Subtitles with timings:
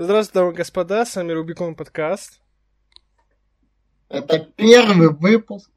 [0.00, 2.40] Здравствуйте, дамы и господа, с вами Рубикон подкаст.
[4.08, 5.72] Это первый выпуск.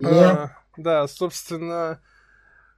[0.00, 2.00] А, да, собственно,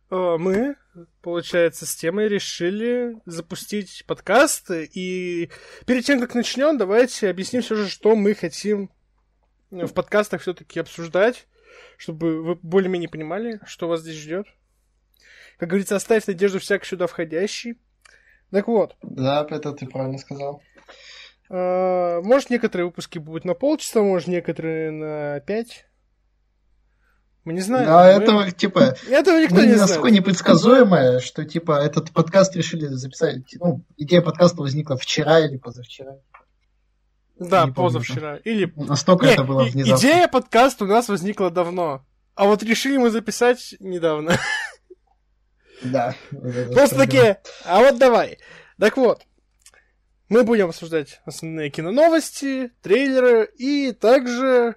[0.09, 0.77] мы,
[1.21, 4.71] получается, с темой решили запустить подкаст.
[4.71, 5.51] И
[5.85, 8.91] перед тем, как начнем, давайте объясним все же, что мы хотим
[9.71, 11.47] в подкастах все-таки обсуждать,
[11.99, 14.47] чтобы вы более-менее понимали, что вас здесь ждет.
[15.59, 17.79] Как говорится, оставь надежду всяк сюда входящий.
[18.51, 18.97] Так вот.
[19.03, 20.63] Да, это ты правильно сказал.
[21.51, 25.87] Uh, может, некоторые выпуски будут на полчаса, может, некоторые на пять.
[27.45, 27.87] Мы не знаем.
[27.87, 28.23] Да, мы...
[28.23, 29.81] этого, типа, этого никто не знает.
[29.81, 33.45] настолько непредсказуемое, что, типа, этот подкаст решили записать.
[33.59, 36.19] Ну, идея подкаста возникла вчера или позавчера.
[37.39, 38.37] Да, не позавчера.
[38.37, 38.43] Помню.
[38.45, 38.73] Или...
[38.77, 40.01] Настолько не, это было внезапно.
[40.01, 42.05] Идея подкаста у нас возникла давно.
[42.35, 44.37] А вот решили мы записать недавно.
[45.83, 46.15] Да.
[46.73, 48.39] Просто такие, а вот давай.
[48.79, 49.23] Так вот,
[50.29, 54.77] мы будем обсуждать основные киноновости, трейлеры и также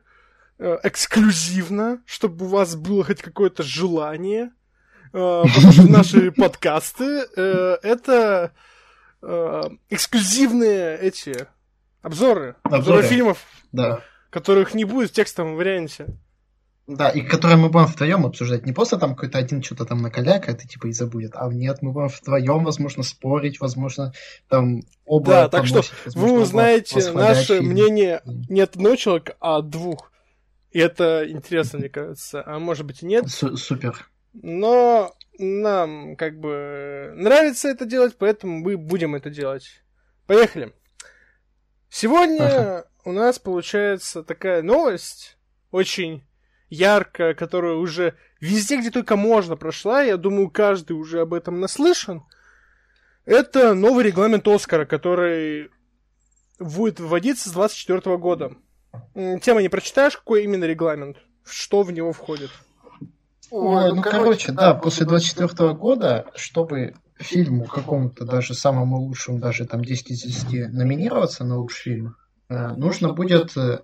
[0.60, 4.52] э, эксклюзивно, чтобы у вас было хоть какое-то желание
[5.14, 5.44] э,
[5.90, 7.26] наши подкасты.
[7.36, 8.54] Э, это
[9.22, 11.48] э, эксклюзивные эти
[12.02, 14.02] обзоры, обзоры, обзоры фильмов, да.
[14.30, 16.08] которых не будет в текстовом варианте.
[16.88, 18.66] Да, и которые мы будем вдвоем обсуждать.
[18.66, 21.92] Не просто там какой-то один что-то там накалякает и типа и забудет, а нет, мы
[21.92, 24.14] будем вдвоем, возможно, спорить, возможно,
[24.50, 29.58] там оба Да, так что возможно, вы узнаете наше мнение не от одного человека, а
[29.58, 30.12] от двух.
[30.72, 32.44] И это интересно, мне кажется.
[32.46, 33.30] А может быть и нет.
[33.30, 34.10] Су- супер.
[34.34, 39.84] Но нам как бы нравится это делать, поэтому мы будем это делать.
[40.28, 40.74] Поехали.
[41.90, 42.86] Сегодня ага.
[43.04, 45.38] у нас получается такая новость,
[45.72, 46.24] очень
[46.72, 50.02] яркая, которая уже везде, где только можно, прошла.
[50.02, 52.24] Я думаю, каждый уже об этом наслышан.
[53.26, 55.70] Это новый регламент Оскара, который
[56.60, 58.54] будет вводиться с 24 года.
[59.14, 61.18] Тема не прочитаешь, какой именно регламент?
[61.44, 62.50] Что в него входит?
[63.52, 69.66] Ой, ну, ну короче, да, после 24 года, чтобы фильму какому-то, даже самому лучшему, даже
[69.66, 72.16] там 10 из 10 номинироваться на лучший фильм,
[72.50, 73.82] э, нужно будет э,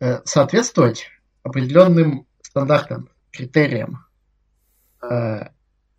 [0.00, 1.06] э, соответствовать
[1.42, 4.06] определенным стандартам, критериям.
[5.02, 5.48] Э,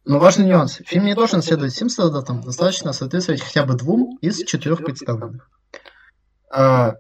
[0.05, 0.81] но важный нюанс.
[0.85, 5.49] Фильм не должен следовать всем стандартам, достаточно соответствовать хотя бы двум из четырех представленных.
[6.55, 6.93] Э,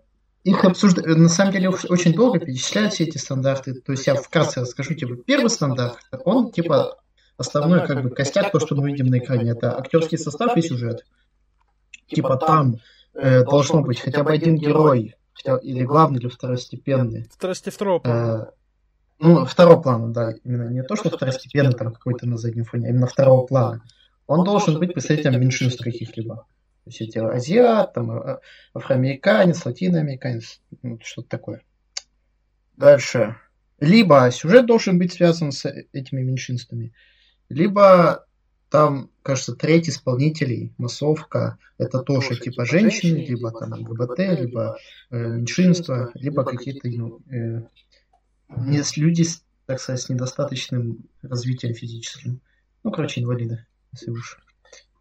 [0.43, 3.75] их обсуждают, на самом деле, очень долго перечисляют все эти стандарты.
[3.75, 6.97] То есть я вкратце расскажу, типа, первый стандарт, он, типа,
[7.37, 11.05] основной, как бы, костяк, то, что мы видим на экране, это актерский состав и сюжет.
[12.07, 12.77] Типа, там
[13.13, 15.15] э, должно быть хотя бы один герой,
[15.61, 17.27] или главный, или второстепенный.
[17.31, 18.49] Второстепенного плана.
[18.49, 18.51] Э,
[19.19, 22.89] ну, второго плана, да, именно не то, что второстепенный там какой-то на заднем фоне, а
[22.89, 23.83] именно второго плана.
[24.27, 26.45] Он должен быть представителем меньшинств каких-либо.
[26.83, 28.41] То есть эти азиат, там, а,
[28.73, 31.61] афроамериканец, латиноамериканец, ну, что-то такое.
[32.75, 33.37] Дальше.
[33.79, 36.93] Либо сюжет должен быть связан с этими меньшинствами,
[37.49, 38.25] либо
[38.73, 44.79] там, кажется, треть исполнителей, массовка, это тоже типа женщины, либо там ЛГБТ, либо
[45.11, 47.67] э, меньшинства, либо какие-то ну, э,
[48.57, 49.25] не, люди,
[49.67, 52.41] так сказать, с недостаточным развитием физическим.
[52.83, 54.39] Ну, короче, инвалиды, если уж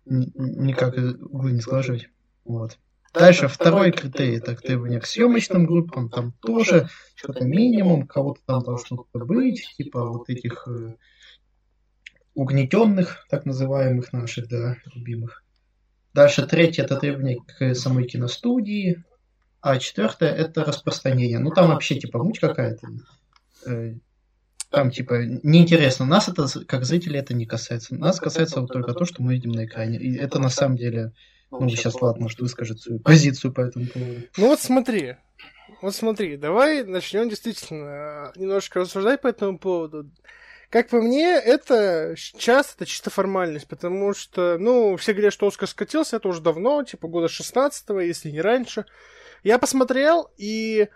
[0.05, 2.11] никак углы не сглаживать.
[2.45, 2.79] Вот.
[3.15, 9.07] Дальше второй критерий, это требования к съемочным группам, там тоже что-то минимум, кого-то там должно
[9.15, 10.97] быть, типа вот этих э,
[12.35, 15.45] угнетенных, так называемых наших, да, любимых.
[16.15, 19.03] Дальше третье это требование к самой киностудии,
[19.61, 21.39] а четвертое это распространение.
[21.39, 22.89] Ну там вообще типа муть какая-то.
[23.67, 23.95] Э,
[24.71, 26.05] там типа неинтересно.
[26.05, 27.95] Нас это, как зрители, это не касается.
[27.95, 29.99] Нас касается вот только то, что мы видим на экране.
[29.99, 31.13] И это на самом деле,
[31.51, 34.23] ну, сейчас Влад может выскажет свою позицию по этому поводу.
[34.37, 35.17] Ну вот смотри,
[35.81, 40.11] вот смотри, давай начнем действительно немножко рассуждать по этому поводу.
[40.73, 45.69] Как по мне, это сейчас это чисто формальность, потому что, ну, все говорят, что Оскар
[45.69, 48.87] скатился, это уже давно, типа года 16 если не раньше.
[49.43, 50.89] Я посмотрел, и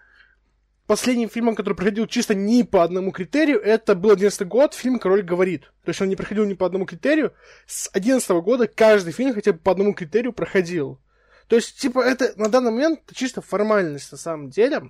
[0.86, 5.22] последним фильмом, который проходил чисто не по одному критерию, это был 11 год, фильм «Король
[5.22, 5.64] говорит».
[5.84, 7.34] То есть он не проходил ни по одному критерию.
[7.66, 11.02] С 11 года каждый фильм хотя бы по одному критерию проходил.
[11.48, 14.80] То есть, типа, это на данный момент чисто формальность на самом деле.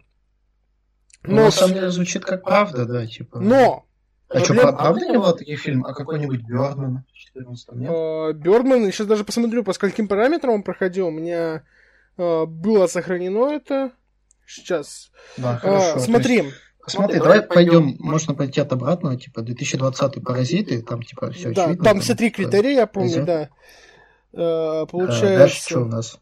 [1.24, 3.40] Но, ну, на самом деле звучит как правда, да, типа.
[3.40, 3.85] Но
[4.28, 5.90] а что, правда не было таких фильмов?
[5.90, 7.04] А какой-нибудь Бёрдман?
[7.34, 11.08] Бёрдман, я сейчас даже посмотрю, по скольким параметрам он проходил.
[11.08, 11.62] У меня
[12.16, 13.92] э, было сохранено это.
[14.46, 15.10] Сейчас.
[15.36, 15.98] Да, хорошо.
[16.00, 16.44] Смотри.
[16.88, 22.00] Смотри, давай пойдем, можно пойти от обратного, типа 2020 паразиты, там типа все Да, там
[22.00, 23.48] все три критерия, я помню, да.
[24.86, 25.38] Получается.
[25.38, 26.20] Дальше что у нас?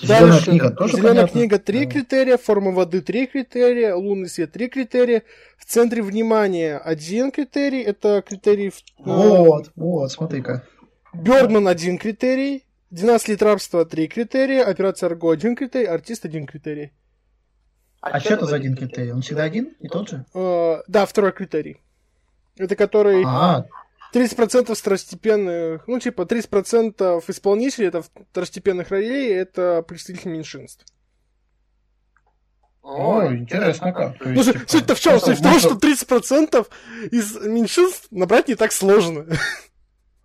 [0.00, 1.32] Зеленая Дальше, книга тоже Зеленая понятно.
[1.40, 1.90] книга три Да.
[1.92, 5.22] критерия, форма воды три критерия, лунный свет три критерия.
[5.56, 8.70] В центре внимания один критерий, это критерий...
[8.70, 10.64] в- Вот, вот, смотри-ка.
[11.14, 16.92] Бёрдман один критерий, 12 лет рабства три критерия, операция Арго один критерий, артист один критерий.
[18.00, 19.10] А что это за один критерий?
[19.12, 20.24] Он всегда один и тот же?
[20.34, 21.80] Э, да, второй критерий.
[22.56, 23.64] Это который А,
[24.14, 30.84] 30% второстепенных, ну, типа, 30% исполнителей, это второстепенных ролей, это представители меньшинств.
[32.82, 34.18] ой, интересно как.
[34.18, 35.12] То Ну, типа, суть-то в чем?
[35.12, 36.70] просто Суть в том, можно- что 30%
[37.10, 39.26] из меньшинств набрать не так сложно.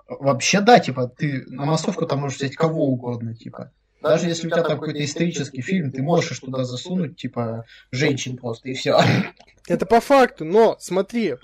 [0.07, 3.71] Вообще, да, типа, ты на массовку там можешь взять кого угодно, типа.
[4.03, 8.69] Даже если у тебя там какой-то исторический фильм, ты можешь туда засунуть, типа, женщин просто,
[8.69, 8.99] и все.
[9.67, 11.35] Это по факту, но смотри,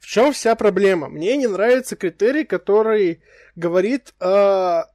[0.00, 1.08] в чем вся проблема?
[1.08, 3.22] Мне не нравится критерий, который
[3.54, 4.86] говорит о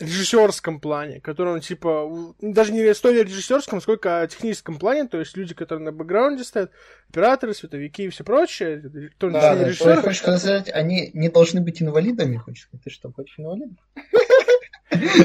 [0.00, 5.36] режиссерском плане, который, он, типа, даже не столь режиссерском, сколько о техническом плане, то есть
[5.36, 6.72] люди, которые на бэкграунде стоят,
[7.08, 11.28] операторы, световики и все прочее, кто не Да, да, режиссер, ты хочешь сказать, они не
[11.28, 12.84] должны быть инвалидами, хочешь сказать?
[12.84, 13.78] Ты что, хочешь инвалидов?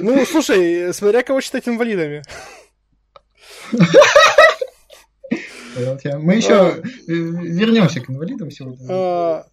[0.01, 2.23] Ну, слушай, смотря кого считать инвалидами.
[6.19, 8.85] Мы еще вернемся к инвалидам сегодня.
[8.89, 9.45] А,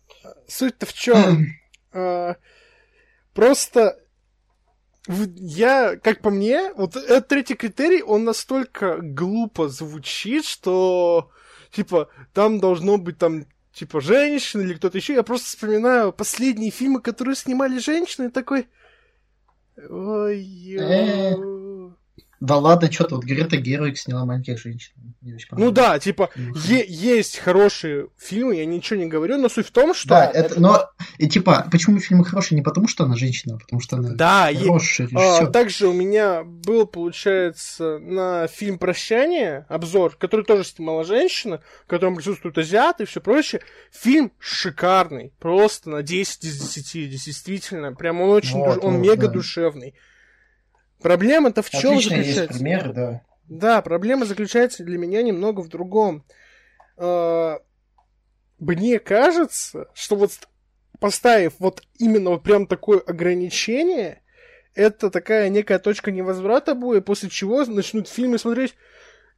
[0.47, 1.47] Суть-то в чем?
[3.35, 3.99] Просто
[5.09, 11.31] в- я, как по мне, вот этот третий критерий, он настолько глупо звучит, что
[11.73, 15.15] типа там должно быть там типа женщина или кто-то еще.
[15.15, 18.69] Я просто вспоминаю последние фильмы, которые снимали женщины, и такой.
[19.77, 20.77] Ой.
[20.79, 21.33] Э.
[22.43, 22.47] ё».
[22.47, 24.93] Да ладно, что тут Грета Гервик сняла маленьких женщин.
[25.53, 29.95] Ну да, типа, е- есть хорошие фильмы, я ничего не говорю, но суть в том,
[29.95, 30.09] что.
[30.09, 32.57] Да, это, но, и типа, почему фильмы хорошие?
[32.57, 35.93] Не потому, что она женщина, а потому что она Да, е- хороший А, также у
[35.93, 43.05] меня был, получается, на фильм «Прощание» обзор, который тоже снимала женщина, в котором присутствуют азиаты
[43.05, 43.63] и все прочее.
[43.93, 47.93] Фильм шикарный, просто на 10 из 10, действительно.
[47.95, 49.33] Прям он очень, Вот, душ- он вот, мега да.
[49.35, 49.95] душевный.
[51.03, 52.59] Проблема-то в чем Отлично есть заключается?
[52.59, 53.21] примеры, да.
[53.49, 56.25] Да, проблема заключается для меня немного в другом.
[56.97, 57.59] А,
[58.59, 60.31] Мне кажется, что вот
[61.01, 64.23] поставив вот именно вот прям такое ограничение,
[64.75, 68.75] это такая некая точка невозврата будет, после чего начнут фильмы смотреть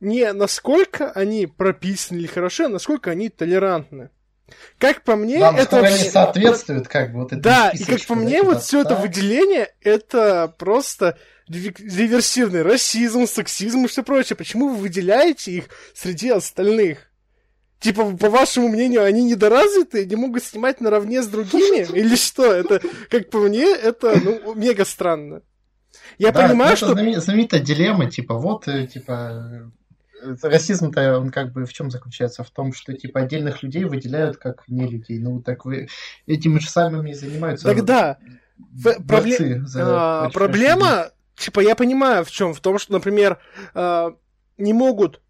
[0.00, 4.10] не насколько они прописаны или хороши, а насколько они толерантны.
[4.78, 7.82] Как по мне, Да, это насколько они вообще- соответствуют, как бы, вот этому да, и
[7.82, 11.17] как по мне, типа, вот все это выделение это просто
[11.49, 14.37] реверсивный расизм, сексизм и все прочее.
[14.37, 15.64] Почему вы выделяете их
[15.94, 17.11] среди остальных?
[17.81, 21.87] Типа, по вашему мнению, они недоразвитые, не могут снимать наравне с другими?
[21.99, 22.50] Или что?
[22.50, 22.81] Это,
[23.11, 25.43] как по мне, это ну, мега странно.
[26.19, 26.94] Я Да, понимаю, что...
[26.94, 29.70] Знаменитая дилемма, типа, вот, э, типа,
[30.23, 32.43] э, расизм-то, он как бы в чем заключается?
[32.43, 35.19] В том, что, типа, отдельных людей выделяют как не людей.
[35.19, 35.88] Ну, так вы
[36.26, 38.19] этими же самыми и занимаются Тогда
[38.73, 38.96] за
[40.25, 43.38] А, проблема, типа, я понимаю в чем, в том, что, например,
[43.75, 44.14] а,
[44.58, 45.20] не могут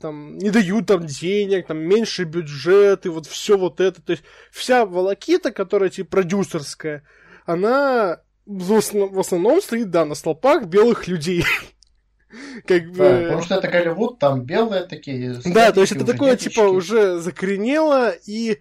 [0.00, 4.02] там, не дают там денег, там, меньше бюджет, и вот все вот это.
[4.02, 7.04] То есть вся волокита, которая, типа, продюсерская,
[7.46, 11.44] она в основ- в основном стоит, да, на столпах белых людей.
[12.66, 12.96] Как бы...
[12.98, 15.40] Да, потому что это Голливуд, там белые такие.
[15.46, 16.48] Да, то есть это такое, деточки.
[16.50, 18.58] типа, уже закоренело, и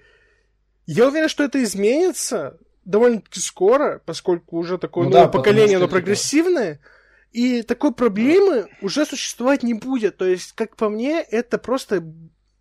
[0.86, 5.86] я уверен, что это изменится довольно-таки скоро, поскольку уже такое Ну новое да, поколение, оно
[5.88, 6.80] типа- прогрессивное,
[7.34, 10.18] и такой проблемы уже существовать не будет.
[10.18, 12.02] То есть, как по мне, это просто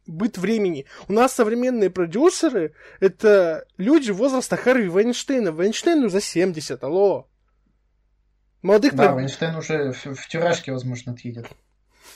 [0.07, 0.87] быт времени.
[1.09, 5.52] У нас современные продюсеры— это люди возраста Харви Вайнштейна.
[5.52, 7.29] Вайнштейну за 70, алло.
[8.62, 11.47] Молодых Да, прод- Вайнштейн уже в, в тюряшке, возможно, отъедет.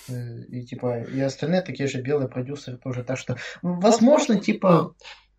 [0.09, 3.05] Э, И типа, и остальные такие же белые продюсеры тоже.
[3.05, 4.95] Так что, возможно, типа,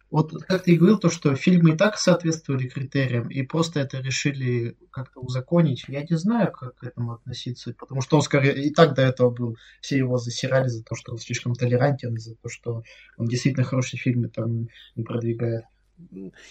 [0.10, 4.78] вот как ты говорил, то, что фильмы и так соответствовали критериям, и просто это решили
[4.90, 5.86] как-то узаконить.
[5.88, 9.58] Я не знаю, как к этому относиться, потому что Оскар и так до этого был,
[9.82, 12.84] все его засирали за то, что он слишком толерантен, за то, что
[13.18, 15.66] он действительно хорошие фильмы там не продвигает.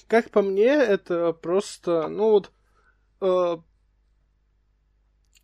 [0.06, 2.52] Как по мне, это просто, ну вот,
[3.20, 3.56] э,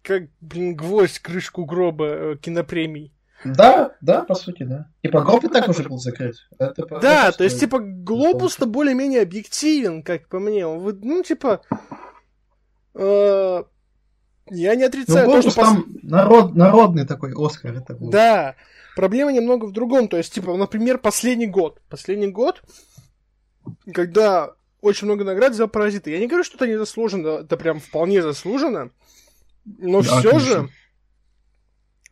[0.02, 3.14] как, блин, гвоздь крышку гроба э, кинопремий.
[3.44, 4.86] Да, да, по сути, да.
[5.02, 6.36] Типа, гроб и так уже был закрыт.
[6.58, 10.66] Это Да, то есть, типа, глобус-то более-менее объективен, как по мне.
[10.66, 11.62] Он Ну, типа,
[12.94, 13.62] э,
[14.50, 15.60] я не Ну, отрицаю то, Глобус что...
[15.60, 17.74] пос- там народ, народный такой Оскар.
[17.76, 18.10] Это был.
[18.10, 18.54] Да,
[18.96, 20.08] проблема немного в другом.
[20.08, 21.80] То есть, типа, например, последний год.
[21.88, 22.62] Последний год,
[23.92, 26.10] когда очень много наград за паразиты.
[26.10, 28.90] Я не говорю, что это не заслуженно, это прям вполне заслуженно.
[29.64, 30.40] Но Да, все конечно.
[30.40, 30.68] же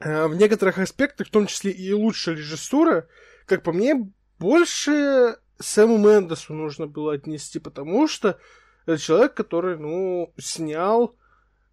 [0.01, 3.07] в некоторых аспектах, в том числе и лучшая режиссура,
[3.47, 8.39] как по мне, больше Сэму Мендесу нужно было отнести, потому что
[8.87, 11.17] это человек, который, ну, снял,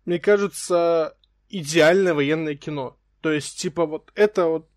[0.05, 1.15] мне кажется,
[1.49, 2.97] идеальное военное кино.
[3.21, 4.67] То есть, типа, вот это вот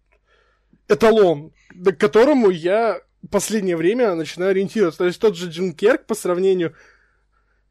[0.89, 4.99] эталон, к которому я последнее время начинаю ориентироваться.
[4.99, 6.75] То есть тот же Джин Керк по сравнению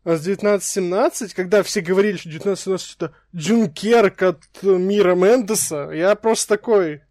[0.05, 6.55] с 1917, когда все говорили, что 1917 это Джин Керк от Мира Мендеса, я просто
[6.57, 7.01] такой,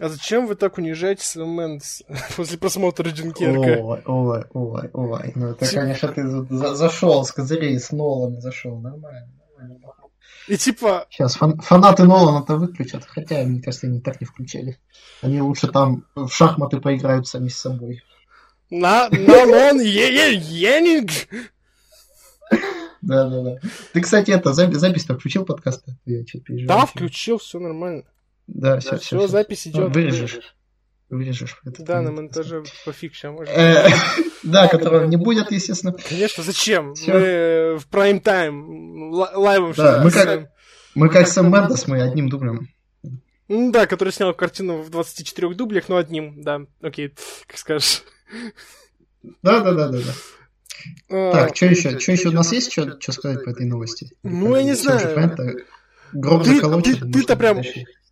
[0.00, 2.04] а зачем вы так унижаете Сэма Мендеса
[2.36, 3.80] после просмотра Джинкерка?
[3.80, 5.32] Ой, ой, ой, ой.
[5.36, 8.76] Ну, это, конечно, ты за зашел с козырей, с Нолана зашел.
[8.78, 9.78] Нормально, нормально.
[10.48, 11.06] И типа...
[11.10, 14.78] Сейчас фан фанаты Нолана-то выключат, хотя, мне кажется, они так не включали.
[15.22, 18.02] Они лучше там в шахматы поиграют сами с собой.
[18.70, 21.10] На, Нолан Енинг!
[23.02, 23.58] Да, да, да.
[23.92, 25.96] Ты, кстати, это запись-то включил подкаста?
[26.06, 26.24] Я
[26.66, 28.04] Да, включил, все нормально.
[28.46, 29.94] Да, все, все, все, запись идет.
[29.94, 30.40] Вырежешь.
[31.10, 31.60] Вырежешь.
[31.64, 33.50] Да, на монтаже сейчас можно.
[33.52, 33.88] Э,
[34.42, 35.92] да, которого не будет, естественно.
[35.92, 36.94] Конечно, зачем?
[37.06, 40.50] Мы в прайм тайм лайвом Да, мы как,
[40.94, 42.68] мы как Сэм Мендес, мы одним дублем.
[43.48, 46.62] Ну да, который снял картину в 24 дублях, но одним, да.
[46.80, 47.14] Окей,
[47.46, 48.02] как скажешь.
[49.42, 50.12] Да, да, да, да, да.
[51.10, 51.98] А, так, что еще?
[51.98, 54.10] Что еще у нас есть что, сказать по этой новости?
[54.22, 55.36] Ну, я не знаю.
[56.12, 57.10] Гроб заколочен.
[57.12, 57.62] Ты-то прям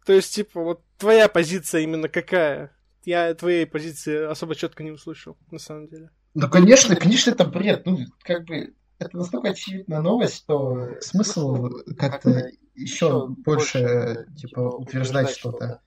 [0.04, 2.72] то есть, типа, вот твоя позиция именно какая?
[3.04, 6.10] Я твоей позиции особо четко не услышал, на самом деле.
[6.34, 7.86] Ну, конечно, конечно, это бред.
[7.86, 15.80] Ну, как бы, это настолько очевидная новость, что смысл как-то еще больше, типа, утверждать что-то.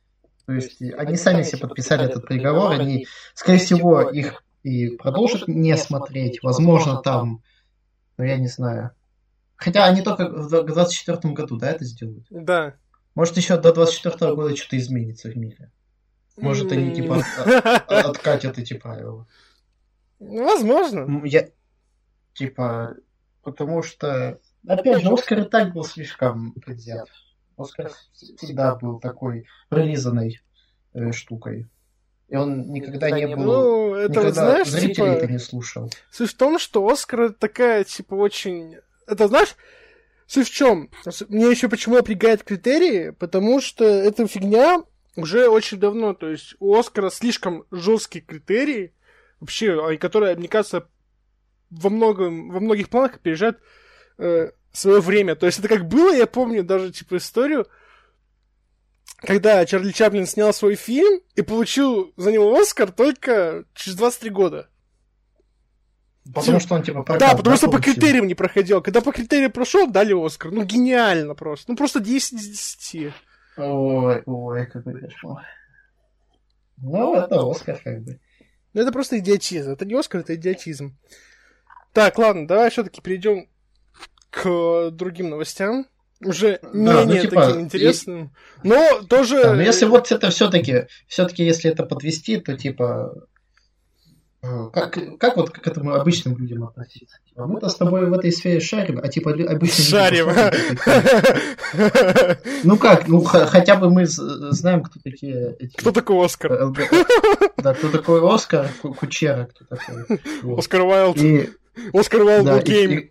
[0.45, 5.77] То есть, они сами себе подписали этот приговор, они, скорее всего, их и продолжат не
[5.77, 6.41] смотреть.
[6.41, 7.43] Возможно, там,
[8.17, 8.91] ну, я не знаю.
[9.55, 12.25] Хотя они только в 2024 году, да, это сделают?
[12.31, 12.73] Да.
[13.13, 15.71] Может, еще до 24 года что-то изменится в мире.
[16.37, 17.23] Может, они типа
[17.87, 19.27] откатят эти правила.
[20.17, 21.23] Возможно.
[21.25, 21.49] Я
[22.33, 22.95] типа
[23.43, 27.07] потому что опять же Оскар и так был слишком предвзят.
[27.55, 30.41] Оскар всегда был такой прорезанной
[30.93, 31.69] э, штукой.
[32.27, 33.43] И он никогда не был...
[33.43, 35.05] Ну, это никогда вот, знаешь, зрителей типа...
[35.05, 35.91] это не слушал.
[36.11, 38.77] Суть в том, что Оскар такая, типа, очень...
[39.07, 39.55] Это, знаешь,
[40.27, 40.89] Суть в чем?
[41.29, 44.83] Мне еще почему напрягает критерии, потому что эта фигня
[45.15, 48.93] уже очень давно, то есть у Оскара слишком жесткие критерии,
[49.39, 50.87] вообще, которые, мне кажется,
[51.69, 53.59] во, многом, во многих планах опережают
[54.17, 55.35] э, свое время.
[55.35, 57.67] То есть это как было, я помню даже типа историю,
[59.17, 64.69] когда Чарли Чаплин снял свой фильм и получил за него Оскар только через 23 года.
[66.33, 67.93] Потому что он типа прокат, Да, потому да, что получил.
[67.93, 68.81] по критериям не проходил.
[68.81, 70.51] Когда по критериям прошел, дали Оскар.
[70.51, 71.69] Ну, гениально просто.
[71.71, 72.47] Ну, просто 10 из
[72.77, 73.13] 10.
[73.57, 75.43] Ой, ой, какой кошмар.
[76.77, 78.19] Ну, это Оскар как бы.
[78.73, 79.71] Ну, это просто идиотизм.
[79.71, 80.97] Это не Оскар, это идиотизм.
[81.93, 83.47] Так, ладно, давай все-таки перейдем
[84.31, 85.85] к другим новостям.
[86.25, 88.31] Уже да, менее ну, типа, таким интересным.
[88.63, 88.67] И...
[88.67, 89.43] Но тоже.
[89.43, 93.27] Да, но если вот это все-таки, все-таки, если это подвести, то типа
[94.73, 97.17] как, как вот к этому обычным людям относиться?
[97.27, 100.27] Типа, мы-то с тобой в этой сфере шарим, а типа обычные Шарим.
[102.63, 105.75] Ну как, ну хотя бы мы знаем, кто такие эти...
[105.75, 106.53] Кто такой Оскар?
[106.53, 106.71] Э,
[107.57, 110.19] да, кто такой Оскар, Кучера, кто такой.
[110.57, 111.17] Оскар Уайлд.
[111.93, 113.09] Оскар Уайлд гей.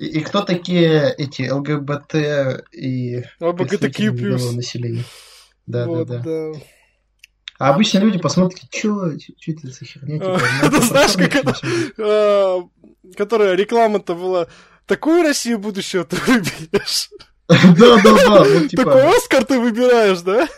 [0.00, 4.02] И, кто такие эти ЛГБТ и ЛГБТК
[4.54, 5.04] населения?
[5.66, 6.52] Да, да, да.
[7.58, 10.16] А обычно люди посмотрят, что это за херня?
[10.62, 11.54] Ну, Ты знаешь, как
[11.98, 12.60] а,
[13.14, 14.46] которая реклама-то была
[14.86, 17.10] «Такую Россию будущего ты выберешь».
[17.50, 18.68] Да, да, да.
[18.68, 20.48] Типа Такой Оскар ты выбираешь, да?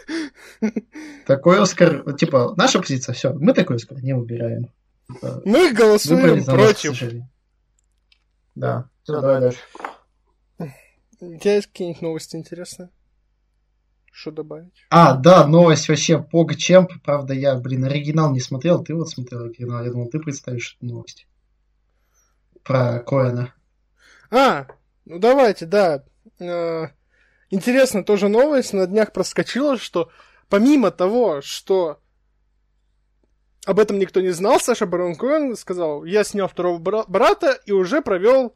[1.27, 4.69] Такой Оскар, типа, наша позиция, все, мы такой Оскар не выбираем.
[5.09, 7.03] Типа, мы голосуем против.
[8.55, 9.61] Да, все, давай дальше.
[11.21, 12.91] У тебя есть какие-нибудь новости интересные?
[14.11, 14.85] Что добавить?
[14.91, 16.93] А, да, новость вообще Погчемп.
[17.03, 18.85] Правда, я, блин, оригинал не смотрел.
[18.85, 19.83] Ты вот смотрел оригинал.
[19.85, 21.27] Я думал, ты представишь эту новость.
[22.63, 23.55] Про Коэна.
[24.31, 24.67] А,
[25.07, 26.05] ну давайте, да.
[26.39, 26.89] Э,
[27.51, 28.75] интересно, тоже новость.
[28.75, 30.11] На днях проскочила, что
[30.49, 32.01] помимо того, что
[33.65, 38.03] об этом никто не знал, Саша Барон Коэн сказал, я снял второго брата и уже
[38.03, 38.55] провел,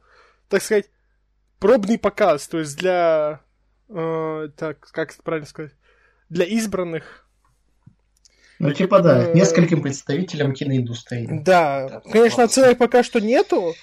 [0.48, 0.90] так сказать,
[1.58, 2.48] пробный показ.
[2.48, 3.40] То есть для
[3.88, 5.72] э, так, как правильно сказать,
[6.28, 7.26] для избранных.
[8.58, 11.28] Ну, типа, да, э, нескольким представителям киноиндустрии.
[11.30, 13.75] Да, конечно, оценок пока что нету,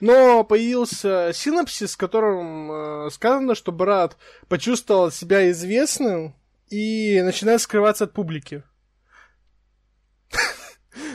[0.00, 2.72] но появился синапсис, в котором
[3.06, 4.16] э, сказано, что брат
[4.48, 6.34] почувствовал себя известным
[6.70, 8.64] и начинает скрываться от публики.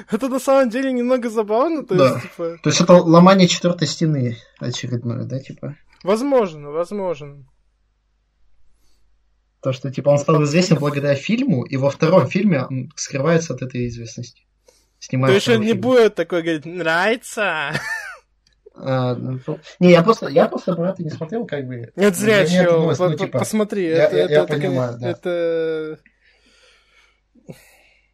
[0.09, 2.05] Это на самом деле немного забавно, то Да.
[2.13, 2.57] есть, типа...
[2.63, 5.75] То есть это ломание четвертой стены очередное, да, типа?
[6.03, 7.45] Возможно, возможно.
[9.61, 13.61] То, что типа он стал известен благодаря фильму, и во втором фильме он скрывается от
[13.61, 14.43] этой известности.
[14.99, 17.71] Снимая То есть он не будет такой говорить, нравится.
[18.79, 19.39] А, ну,
[19.79, 21.91] не, я просто, я просто брата не смотрел, как бы.
[21.95, 24.99] Нет, зря, это чел, ну, типа, посмотри, я- это, я- это, я это, понимаю, кон-
[25.01, 25.09] да.
[25.09, 25.99] это...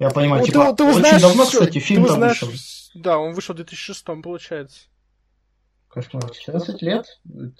[0.04, 2.42] Я понимаю, Ну, типа, ты, ты очень узнаешь давно, всё, кстати, фильм ты там узнаешь
[2.44, 2.62] вышел.
[3.02, 4.80] Да, он вышел в 2006 получается.
[5.90, 6.30] Кошмар.
[6.30, 7.06] 14 лет,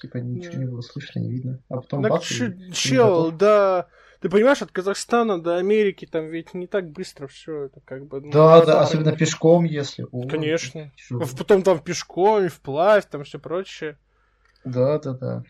[0.02, 1.60] типа, ничего не было слышно, не видно.
[1.70, 3.88] А потом Так, бац, ч- и- чел, да...
[4.22, 8.22] Ты понимаешь, от Казахстана до Америки там ведь не так быстро все это как бы...
[8.22, 10.08] ну, Да, да, особенно пешком, если.
[10.12, 10.92] Ой, Конечно.
[10.96, 11.26] тяжело.
[11.26, 13.98] В- Потом там пешком, и вплавь, там все прочее.
[14.64, 15.44] Да, да, да.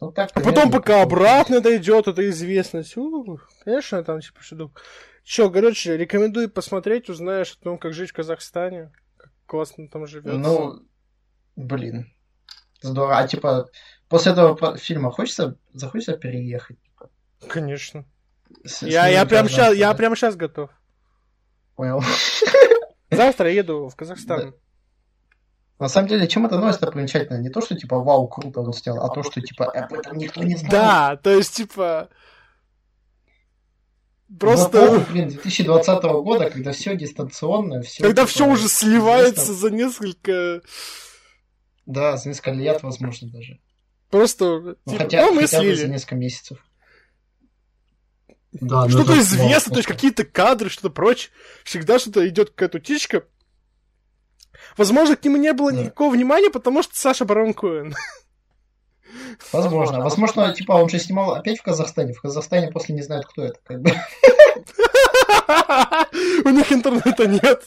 [0.00, 4.70] Ну, так, А потом, пока обратно дойдет эта известность, у, конечно, там типа что
[5.24, 10.34] Че, короче, рекомендую посмотреть, узнаешь о том, как жить в Казахстане, как классно там живет.
[10.34, 10.82] Ну,
[11.56, 12.12] блин.
[12.80, 13.18] Здорово.
[13.18, 13.68] А типа,
[14.08, 16.76] после этого фильма хочется, захочется переехать?
[16.82, 17.10] типа,
[17.48, 18.04] конечно.
[18.64, 19.94] с- Я, я прям сейчас, я да?
[19.94, 20.70] прям сейчас готов.
[21.76, 22.02] Понял.
[23.10, 24.54] Завтра еду в Казахстан.
[25.78, 27.38] На самом деле, чем эта новость примечательна?
[27.38, 30.42] Не то, что типа вау, круто он сделал, а то, что типа об этом никто
[30.42, 30.70] не знал.
[30.70, 32.08] Да, то есть типа
[34.38, 38.02] просто эпоху, блин, 2020 года, когда все дистанционно, все.
[38.02, 40.62] когда все уже сливается за несколько
[41.86, 43.60] Да, за несколько лет, возможно, даже.
[44.10, 46.58] просто Ну, типа, хотя, ну, мы хотя бы за несколько месяцев.
[48.52, 51.30] Да, ну Что-то известно, то есть какие-то кадры, что-то прочее.
[51.64, 53.24] Всегда что-то идет какая-то утечка.
[54.76, 55.78] Возможно, к нему не было Да.
[55.82, 57.94] никакого внимания, потому что Саша Барон Коэн.
[59.52, 60.00] Возможно.
[60.00, 62.12] Возможно, типа, он же снимал опять в Казахстане.
[62.12, 63.58] В Казахстане после не знают, кто это.
[63.64, 63.90] Как бы.
[66.44, 67.64] У них интернета нет.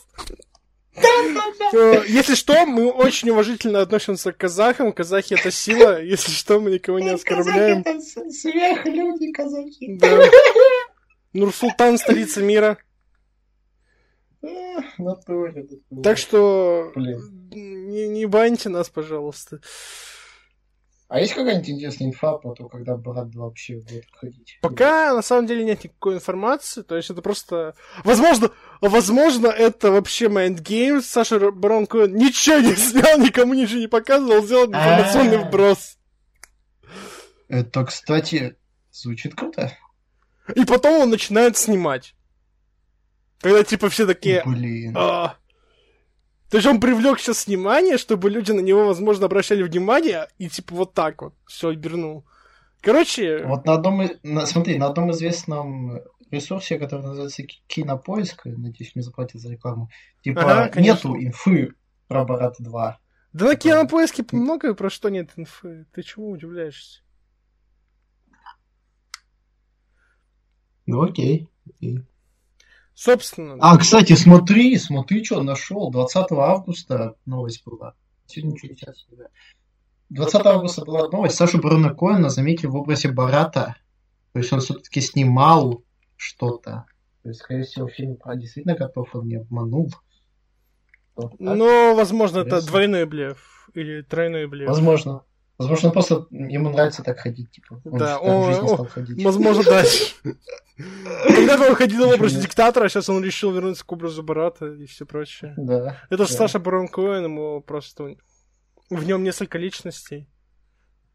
[1.74, 4.94] Э, Если что, мы очень уважительно относимся к казахам.
[4.94, 6.02] Казахи это сила.
[6.02, 7.84] Если что, мы никого не оскорбляем.
[8.32, 10.00] Сверх люди казахи.
[11.34, 12.78] Нурсултан столица мира.
[14.98, 15.68] Натуре.
[16.04, 19.60] Так что не баньте нас, пожалуйста.
[21.08, 24.58] А есть какая-нибудь интересная инфа по то, когда Брат 2 вообще будет ходить?
[24.62, 27.76] Пока на самом деле нет никакой информации, то есть это просто...
[28.04, 28.50] Возможно,
[28.82, 34.66] возможно, это вообще Mind Games, Саша Коэн ничего не снял, никому ничего не показывал, сделал
[34.66, 35.48] информационный А-а-а.
[35.48, 35.98] вброс.
[37.50, 38.56] Это, кстати,
[38.92, 39.78] звучит круто.
[40.56, 42.16] И потом он начинает снимать.
[43.42, 44.42] Когда типа все такие...
[44.44, 44.96] Блин.
[44.98, 45.38] «А».
[46.50, 50.76] То есть он привлек сейчас внимание, чтобы люди на него, возможно, обращали внимание, и типа
[50.76, 52.26] вот так вот все обернул.
[52.82, 58.46] Короче, Вот на одном, и- на- смотри, на одном известном ресурсе, который называется Ки- Кинопоиск,
[58.46, 59.90] надеюсь, мне заплатят за рекламу,
[60.24, 61.10] типа Ага, конечно.
[61.10, 61.74] нету инфы
[62.08, 63.00] про Барат 2.
[63.34, 65.88] да на кинопоиске много про что нет инфы.
[65.94, 67.02] Ты чему удивляешься?
[70.86, 71.50] Ну окей.
[71.68, 72.06] окей.
[72.96, 75.92] Собственно, А, кстати, смотри, смотри, что нашел.
[75.92, 77.94] 20 августа новость была.
[78.26, 79.06] Сегодня не сейчас.
[80.10, 81.36] 20 августа была новость.
[81.36, 83.76] Сашу Барона Коэна заметили в образе Барата.
[84.32, 85.84] То есть он все-таки снимал
[86.16, 86.86] что-то.
[87.24, 89.92] То есть, скорее всего, фильм про действительно готов, он не обманул.
[91.16, 91.40] Вот.
[91.40, 94.70] Но, возможно, это двойной блеф или тройной блеф.
[94.70, 95.24] Возможно.
[95.58, 97.80] Возможно, просто ему нравится так ходить, типа.
[97.86, 99.24] Он Да, он- жизни о, стал ходить.
[99.24, 99.84] Возможно, да.
[101.28, 104.86] Когда-то он ходил в образе диктатора, а сейчас он решил вернуться к образу брата и
[104.86, 105.54] все прочее.
[105.56, 106.02] Да.
[106.10, 106.34] Это же.
[106.34, 108.16] Саша Барон Коэн, ему просто...
[108.90, 110.28] В нем несколько личностей.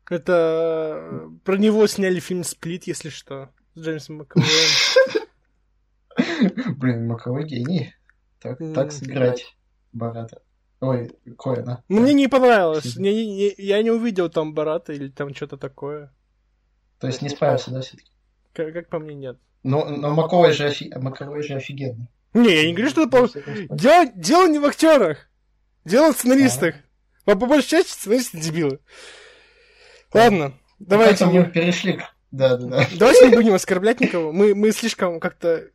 [0.08, 0.98] Это...
[1.12, 4.48] э, Про него сняли фильм «Сплит», если что, с Джеймсом Макэвоем.
[6.78, 7.94] Блин, Маковой гений.
[8.40, 9.54] Так сыграть
[9.92, 10.40] Барата.
[10.80, 11.84] Ой, Коэна.
[11.88, 12.84] Ну, Мне не понравилось.
[12.84, 13.04] Сильно.
[13.04, 16.12] Не- не- Я не увидел там Барата или там что-то такое.
[16.98, 18.10] То есть не справился, да, все-таки?
[18.52, 19.38] Как как по мне, нет.
[19.62, 20.92] Но, но Маковой же, офи...
[20.96, 22.08] Маковой же офигенный.
[22.32, 23.42] Не, я не говорю, что это плохо.
[23.70, 25.28] Дело, дело не в актерах.
[25.84, 26.74] Дело в сценаристах.
[27.24, 28.80] По, по большей части сценаристы дебилы.
[30.14, 32.02] Ладно, давайте Давайте мы не, перешли к...
[32.30, 32.86] Да, да, да.
[32.98, 34.32] давайте не будем оскорблять никого.
[34.32, 35.68] Мы, мы слишком как-то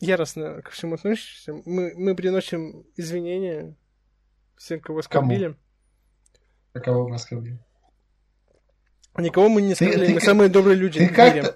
[0.00, 1.54] яростно ко всему относимся.
[1.64, 3.76] Мы, мы приносим извинения
[4.56, 5.56] всем, кого оскорбили.
[6.74, 7.58] А кого мы оскорбили?
[9.14, 11.42] А Никого мы не Ты- ты Мы как- самые добрые люди Ты в мире.
[11.42, 11.54] как-то...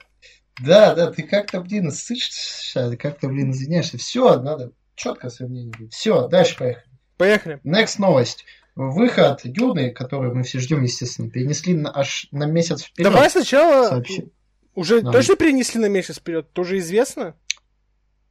[0.62, 3.98] Да, да, ты как-то, блин, сышься, ты как-то, блин, извиняешься.
[3.98, 5.88] Все, надо четко свое мнение.
[5.90, 6.84] Все, дальше поехали.
[7.16, 7.60] Поехали.
[7.64, 8.44] Next новость.
[8.74, 13.10] выход Дюны, который мы все ждем, естественно, перенесли на, аж на месяц вперед.
[13.10, 14.30] Давай сначала Сообщи.
[14.74, 15.12] уже Да.
[15.12, 17.34] точно перенесли на месяц вперед, тоже известно.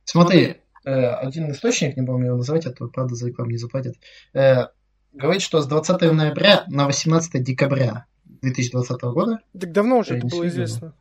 [0.04, 0.58] Смотри,
[0.92, 3.96] один источник, не помню его называть, а то, правда, за рекламу не заплатят,
[4.34, 4.68] э,
[5.14, 8.06] говорит, что с 20 ноября на 18 декабря
[8.42, 10.94] 2020 года Так давно уже это было известно.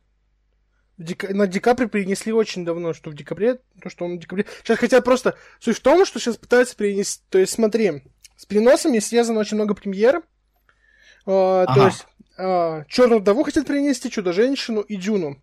[0.97, 4.45] В дека- На декабре перенесли очень давно, что в декабре, то, что он в декабре.
[4.63, 5.35] Сейчас хотят просто...
[5.59, 7.21] Суть в том, что сейчас пытаются перенести...
[7.29, 8.03] То есть, смотри,
[8.37, 10.23] с переносами связано очень много премьер.
[11.25, 11.85] А, То Ага.
[11.85, 12.05] есть,
[12.89, 15.41] Черную вдову хотят перенести, Чудо-женщину и Дюну.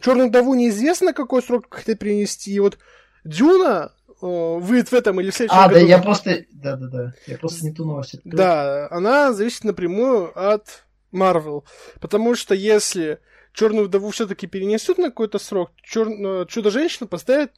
[0.00, 2.52] Черную вдову неизвестно, какой срок хотят перенести.
[2.52, 2.78] И вот
[3.24, 5.86] Дюна э, выйдет в этом или в следующем А, да, году.
[5.86, 6.44] я просто...
[6.52, 7.14] Да-да-да.
[7.26, 8.36] Я просто не ту новость открыл.
[8.36, 11.64] Да, она зависит напрямую от Marvel.
[12.00, 13.20] Потому что если
[13.52, 16.46] Черную вдову все-таки перенесут на какой-то срок, чер...
[16.48, 17.52] Чудо-женщину поставят,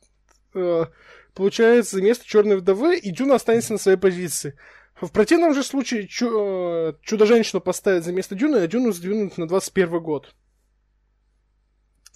[0.54, 0.84] э,
[1.34, 4.58] получается, вместо Черной вдовы, и Дюна останется на своей позиции.
[5.00, 9.48] В противном же случае Чу- э, Чудо-женщину поставят за место Дюны, а Дюну сдвинут на
[9.48, 10.34] 21 год.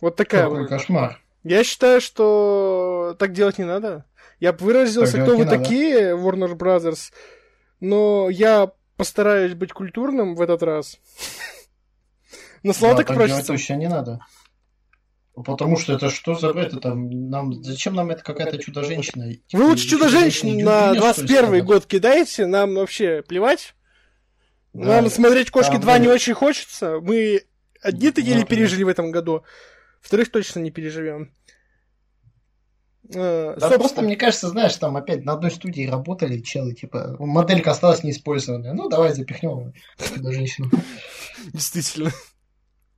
[0.02, 0.68] Вот такая Какой вот.
[0.68, 1.20] кошмар.
[1.42, 4.05] Я считаю, что так делать не надо.
[4.38, 5.59] Я выразился, Так кто вы надо.
[5.59, 7.12] такие, Warner Brothers,
[7.81, 10.99] но я постараюсь быть культурным в этот раз.
[12.62, 14.20] На слова Да, так так делать точно не надо.
[15.35, 16.49] Потому что это что за?
[16.51, 17.62] Это нам...
[17.62, 19.33] Зачем нам это какая-то чудо-женщина?
[19.53, 21.64] Вы лучше Чудо-женщину не на Дюбиня, что ли, 21 ставят?
[21.64, 23.75] год кидаете, нам вообще плевать.
[24.75, 25.01] Да.
[25.01, 27.01] Нам смотреть «Кошки там 2» не очень хочется.
[27.01, 27.42] Мы
[27.81, 29.42] одни-то еле Ну, пережили в этом году.
[30.01, 31.33] Вторых точно не переживем.
[33.12, 37.16] Э, Да собственно, просто, мне кажется, знаешь, там опять на одной студии работали челы, типа,
[37.18, 38.73] моделька осталась неиспользованная.
[38.73, 40.70] Ну, давай запихнем чудо-женщину.
[41.53, 42.12] действительно.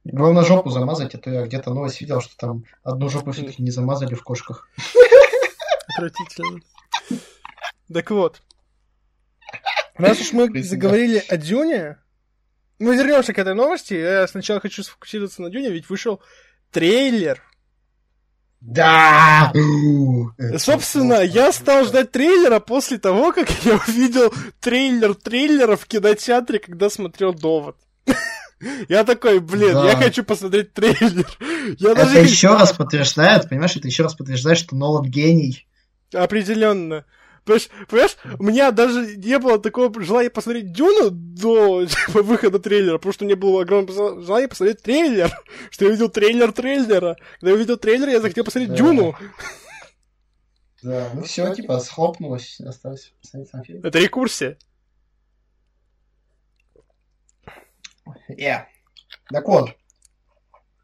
[0.04, 3.70] Главное жопу замазать, а то я где-то новость видел, что там одну жопу все-таки не
[3.70, 4.68] замазали в кошках.
[5.94, 6.60] Отвратительно.
[7.92, 8.42] Так вот.
[9.94, 11.98] Раз уж мы заговорили о Дюне,
[12.78, 13.94] мы вернемся к этой новости.
[13.94, 16.20] Я сначала хочу сфокусироваться на Дюне, ведь вышел
[16.70, 17.42] трейлер.
[18.64, 19.52] Да!
[20.56, 26.88] Собственно, я стал ждать трейлера после того, как я увидел трейлер трейлера в кинотеатре, когда
[26.88, 27.76] смотрел «Довод».
[28.88, 29.90] Я такой, блин, Да.
[29.90, 31.26] я хочу посмотреть трейлер.
[31.78, 35.66] Я Это даже еще раз подтверждает, понимаешь, это еще раз подтверждает, что Нолан гений.
[36.14, 37.04] Определенно.
[37.44, 42.98] Понимаешь, понимаешь, у меня даже не было такого желания посмотреть Дюну до типа, выхода трейлера,
[42.98, 45.30] потому что у меня было огромное желание посмотреть трейлер,
[45.70, 47.16] что я увидел трейлер трейлера.
[47.40, 48.76] Когда я увидел трейлер, я захотел посмотреть Да.
[48.76, 49.16] Дюну.
[50.82, 53.84] Да, ну все, типа, схлопнулось, осталось посмотреть сам фильм.
[53.84, 54.58] Это рекурсия.
[58.28, 58.64] Yeah.
[59.30, 59.70] Так вот,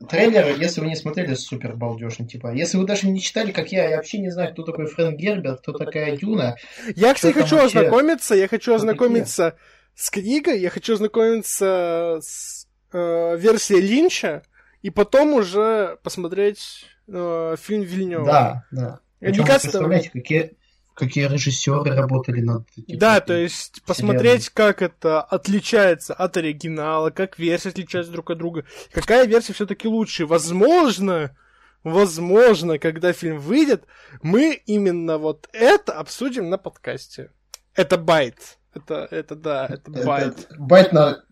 [0.07, 2.53] трейлер, если вы не смотрели, супер балдежный, типа.
[2.53, 5.61] Если вы даже не читали, как я, я вообще не знаю, кто такой Фрэнк Герберт,
[5.61, 6.57] кто такая Дюна.
[6.95, 7.79] Я, кстати, хочу вообще?
[7.79, 9.57] ознакомиться, я хочу Кто ознакомиться
[9.95, 14.43] с книгой, я хочу ознакомиться с э, версией Линча,
[14.83, 18.25] и потом уже посмотреть э, фильм Вильнева.
[18.25, 19.01] Да, да.
[19.19, 20.53] Причем кажется, представляете, какие,
[20.99, 27.39] какие режиссеры работали над типа, Да, то есть посмотреть, как это отличается от оригинала, как
[27.39, 30.27] версии отличаются друг от друга, какая версия все-таки лучше.
[30.27, 31.37] Возможно,
[31.85, 33.85] возможно, когда фильм выйдет,
[34.23, 37.31] мы именно вот это обсудим на подкасте.
[37.75, 38.59] Это bait.
[38.75, 40.47] Это, это да, это Это- bait.
[40.59, 41.23] Bait на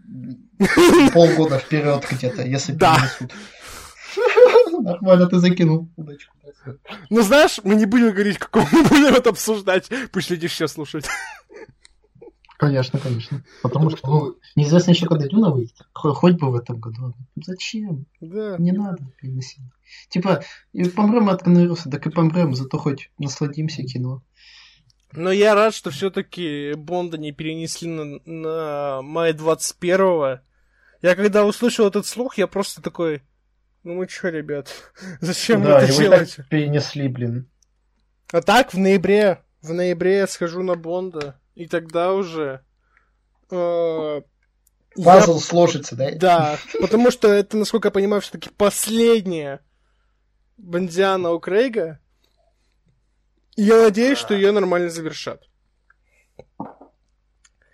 [1.12, 2.96] полгода вперед где-то, если Да.
[4.81, 6.36] Нормально ты закинул удачку.
[7.11, 9.88] Ну, знаешь, мы не будем говорить, какого мы будем это обсуждать.
[10.12, 11.07] Пусть люди все слушают.
[12.59, 13.44] Конечно, конечно.
[13.62, 15.76] Потому что, ну, неизвестно еще, когда Дюна выйдет.
[15.92, 17.12] Хо- Хоть бы в этом году.
[17.37, 18.07] Зачем?
[18.20, 18.57] Да.
[18.59, 19.61] Не надо переносить.
[20.09, 24.22] Типа, и помрем от коронавируса, так и помрем, зато хоть насладимся кино.
[25.12, 30.40] Но я рад, что все-таки Бонда не перенесли на, на май 21-го.
[31.02, 33.22] Я когда услышал этот слух, я просто такой,
[33.87, 34.72] ну мы чё, ребят,
[35.20, 36.35] зачем да, это и делать?
[36.37, 37.49] так перенесли, блин.
[38.33, 42.62] А так, в ноябре, в ноябре я схожу на Бонда, и тогда уже...
[43.51, 44.22] э,
[44.96, 46.11] я- Пазл сложится, да?
[46.16, 49.61] Да, потому что это, насколько я понимаю, все-таки последняя
[50.57, 52.01] Бондиана у Крейга.
[53.55, 55.44] И я надеюсь, что ее нормально завершат.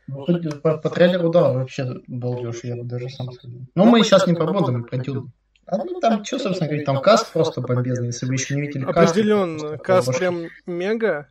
[0.08, 0.26] Ну,
[0.62, 3.60] по, по трейлеру, да, вообще балдеж, я бы даже сам сказал.
[3.74, 5.32] Но мы сейчас не про Бонда, мы про Дюну.
[5.66, 8.84] А ну там, что, собственно говорить, там каст просто бомбезный, если вы еще не видели
[8.84, 9.12] каст.
[9.12, 11.28] Определенно, каст прям мега.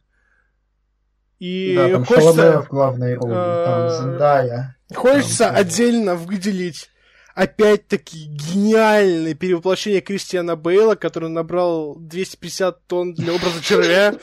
[1.39, 4.77] И Да, там хочется, в главной роли, там э, Зендая.
[4.93, 6.91] хочется там, отдельно выделить
[7.33, 14.15] опять-таки гениальное перевоплощение Кристиана Бейла, который набрал 250 тонн для образа червя.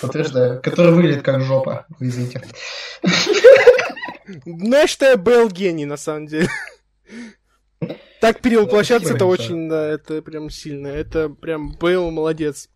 [0.00, 0.62] Подтверждаю.
[0.62, 1.86] Который выглядит как жопа.
[2.00, 2.42] Извините.
[4.44, 6.48] Ну, я считаю, Бейл гений, на самом деле.
[8.20, 10.88] Так перевоплощаться, это очень, да, это прям сильно.
[10.88, 12.68] Это прям Бейл молодец.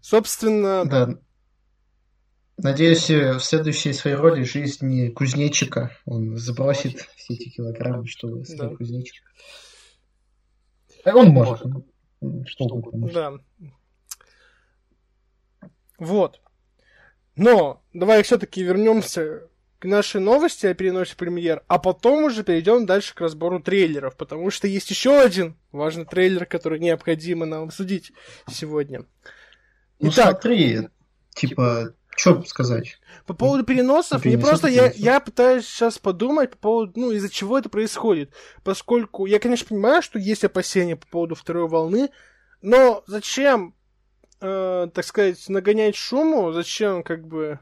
[0.00, 0.84] Собственно...
[0.84, 1.18] Да.
[2.58, 8.76] Надеюсь, в следующей своей роли жизни кузнечика он сбросит все эти килограммы, чтобы стать да.
[8.76, 9.24] кузнечик.
[11.06, 11.66] Он может.
[12.46, 13.08] Что угодно.
[13.10, 13.32] Да.
[15.98, 16.40] Вот.
[17.36, 19.48] Но давай все-таки вернемся
[19.80, 24.50] к нашей новости о переносе премьер, а потом уже перейдем дальше к разбору трейлеров, потому
[24.50, 28.12] что есть еще один важный трейлер, который необходимо нам обсудить
[28.48, 29.06] сегодня.
[29.98, 30.88] Ну Итак, смотри,
[31.34, 32.98] типа, что сказать?
[33.24, 37.58] По поводу переносов, мне просто я, я пытаюсь сейчас подумать по поводу, ну, из-за чего
[37.58, 38.34] это происходит.
[38.62, 42.10] Поскольку я, конечно, понимаю, что есть опасения по поводу второй волны,
[42.60, 43.74] но зачем,
[44.42, 47.60] э, так сказать, нагонять шуму, зачем как бы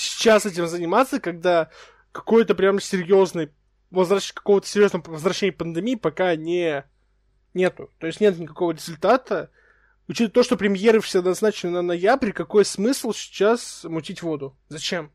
[0.00, 1.70] сейчас этим заниматься, когда
[2.12, 3.50] какой-то прям серьезный
[3.90, 4.32] возвращ...
[4.32, 6.84] какого-то серьезного возвращения пандемии пока не
[7.54, 7.90] нету.
[7.98, 9.50] То есть нет никакого результата.
[10.08, 14.56] Учитывая то, что премьеры все назначены на ноябрь, какой смысл сейчас мутить воду?
[14.68, 15.12] Зачем?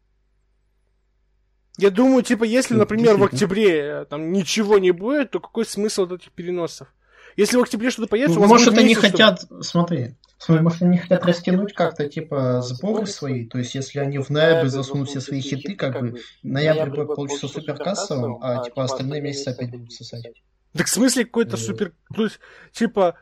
[1.77, 6.03] Я думаю, типа, если, например, в октябре э, там ничего не будет, то какой смысл
[6.03, 6.87] от этих переносов?
[7.35, 11.25] Если в октябре что-то появится, ну, может, они месяц, хотят, смотри, смотри, может, они хотят
[11.25, 15.75] растянуть как-то, типа, сборы свои, то есть, если они в ноябре засунут все свои хиты,
[15.75, 20.25] как бы, ноябрь будет получится суперкассовым, а, типа, остальные месяцы опять будут сосать.
[20.73, 21.93] Так в смысле какой-то супер...
[22.15, 22.39] То есть,
[22.71, 23.15] типа,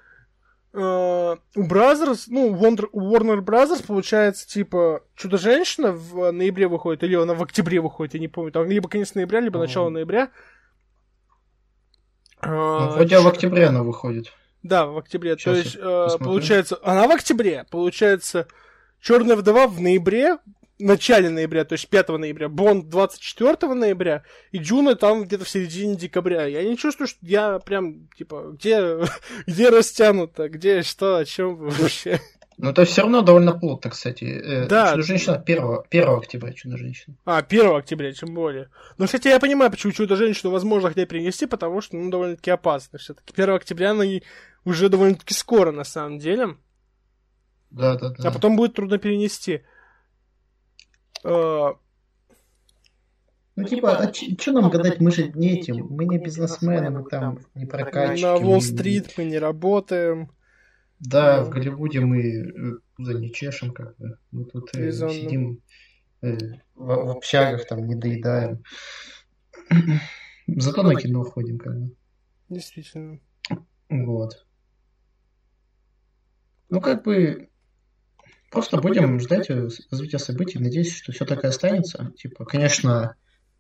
[0.75, 7.13] Uh, у Brothers, ну, Wonder, у Warner Brothers, получается, типа, Чудо-женщина в ноябре выходит, или
[7.13, 10.31] она в октябре выходит, я не помню, там либо конец ноября, либо начало ноября.
[12.45, 14.31] Ну, хотя в октябре она выходит.
[14.63, 15.37] Да, в октябре.
[15.37, 18.47] Сейчас То есть, uh, получается, она в октябре, получается,
[19.03, 20.37] Черная вдова в ноябре,
[20.79, 25.97] начале ноября, то есть 5 ноября, Бонд 24 ноября, и Джуна там где-то в середине
[25.97, 26.45] декабря.
[26.45, 28.99] Я не чувствую, что я прям, типа, где,
[29.47, 32.21] где растянуто, где что, о чем вообще.
[32.57, 34.23] Но это все равно довольно плотно, кстати.
[34.25, 34.91] Э, да.
[34.91, 37.15] Чудо-женщина 1, 1 октября, Чудо-женщина.
[37.25, 38.69] А, 1 октября, тем более.
[38.97, 43.33] Но, кстати, я понимаю, почему Чудо-женщину возможно хотели перенести, потому что, ну, довольно-таки опасно все-таки.
[43.33, 44.21] 1 октября, она и
[44.65, 46.57] уже довольно-таки скоро, на самом деле.
[47.71, 48.29] Да, да, да.
[48.29, 49.63] А потом будет трудно перенести.
[51.23, 51.73] Э,
[53.55, 57.39] ну, типа, а что нам гадать, мы же не этим, мы не бизнесмены, мы там
[57.53, 58.23] не прокачки.
[58.23, 60.31] На Уолл-стрит мы не работаем.
[61.05, 64.17] Да, в Голливуде мы за не чешем, как бы.
[64.31, 65.61] Мы тут э, сидим
[66.21, 66.37] э,
[66.75, 68.63] в, в общагах, там, не доедаем.
[70.47, 71.95] Зато на кино ходим, как бы.
[72.49, 73.19] Действительно.
[73.89, 74.45] Вот.
[76.69, 77.49] Ну, как бы,
[78.53, 82.13] Просто будем ждать э, развития событий, надеюсь, что все так и останется.
[82.15, 83.15] Типа, конечно,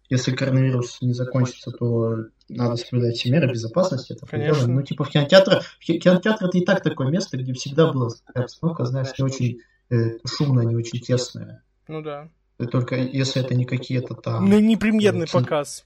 [0.09, 4.13] если коронавирус не закончится, то надо соблюдать все меры безопасности.
[4.13, 4.67] Это конечно.
[4.67, 8.85] Ну, типа, в кинотеатре, в кинотеатр это и так такое место, где всегда была обстановка,
[8.85, 11.63] знаешь, не очень э, шумная, не очень тесная.
[11.87, 12.29] Ну да.
[12.71, 14.49] Только если это не какие-то там...
[14.49, 15.85] Ну, не премьерный э, показ.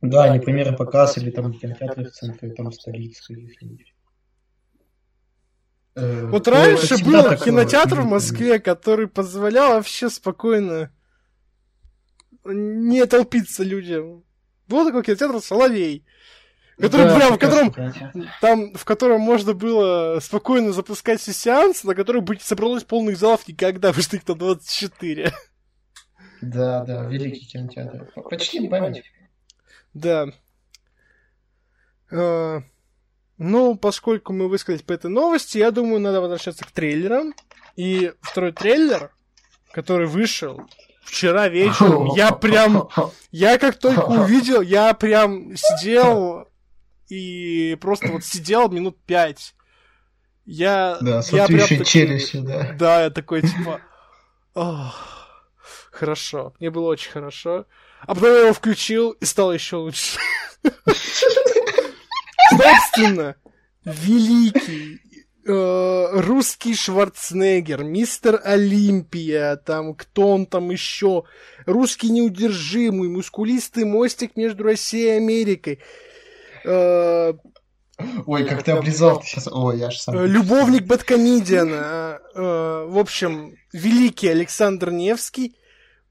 [0.00, 3.94] Да, не премьерный показ, или там кинотеатры в центре, там столицы каких-нибудь.
[5.94, 10.90] Э, вот раньше был кинотеатр в Москве, который позволял вообще спокойно
[12.44, 14.24] не толпиться людям.
[14.68, 16.04] Был такой кинотеатр Соловей.
[16.78, 17.74] Который да, прям, в котором,
[18.40, 23.18] там, в котором можно было спокойно запускать все сеансы, на которых бы не собралось полных
[23.18, 25.32] залов никогда, потому что их там 24.
[26.40, 28.10] Да, да, великий кинотеатр.
[28.28, 29.04] Почти память.
[29.94, 30.26] Да.
[32.10, 32.62] А,
[33.38, 37.34] ну, поскольку мы высказались по этой новости, я думаю, надо возвращаться к трейлерам.
[37.76, 39.12] И второй трейлер,
[39.72, 40.68] который вышел
[41.02, 42.88] вчера вечером, я прям...
[43.30, 46.48] Я как только увидел, я прям сидел
[47.08, 49.54] и просто вот сидел минут пять.
[50.44, 52.72] Я, да, я прям такой, челюстью, да.
[52.78, 53.80] Да, я такой, типа...
[55.90, 56.54] хорошо.
[56.58, 57.66] Мне было очень хорошо.
[58.00, 60.18] А потом я его включил и стало еще лучше.
[62.50, 63.36] Собственно,
[63.84, 65.00] великий
[65.44, 71.24] русский Шварценеггер, мистер Олимпия, там, кто он там еще,
[71.66, 75.80] русский неудержимый, мускулистый мостик между Россией и Америкой.
[76.64, 77.34] Э,
[78.26, 79.48] Ой, как ты облизал ты сейчас.
[79.50, 80.16] Ой, я ж сам.
[80.16, 82.20] Э, любовник Бэткомедиана.
[82.34, 85.56] Э, в общем, великий Александр Невский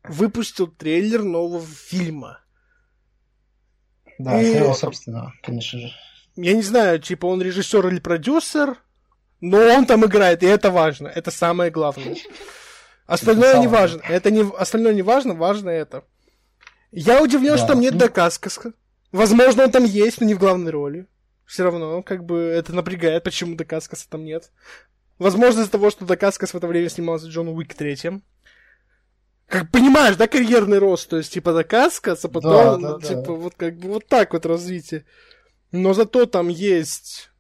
[0.04, 2.40] выпустил трейлер нового фильма.
[4.20, 4.52] Да, и...
[4.52, 5.92] своего собственного, конечно же
[6.36, 8.78] я не знаю, типа он режиссер или продюсер,
[9.42, 11.08] Но он там играет, и это важно.
[11.08, 12.16] Это самое главное.
[13.08, 14.02] Остальное не важно.
[14.08, 16.04] Это не, остальное не важно, важно это.
[16.92, 17.58] Я удивлен, да.
[17.58, 17.98] что там нет.
[17.98, 18.74] Дакаскаса.
[19.12, 21.08] Возможно, он там есть, но не в главной роли.
[21.46, 24.52] Все равно, как бы, это напрягает, почему Дакаскаса там нет.
[25.18, 28.24] Возможно, из-за того, что Дакаскас в это время снимался Джон Уик третьем.
[29.48, 33.34] Как понимаешь, да, карьерный рост, то есть, типа, Дакаскас, а потом, да, да, типа, да.
[33.34, 35.06] вот как бы вот так вот развитие.
[35.72, 37.31] Но зато там есть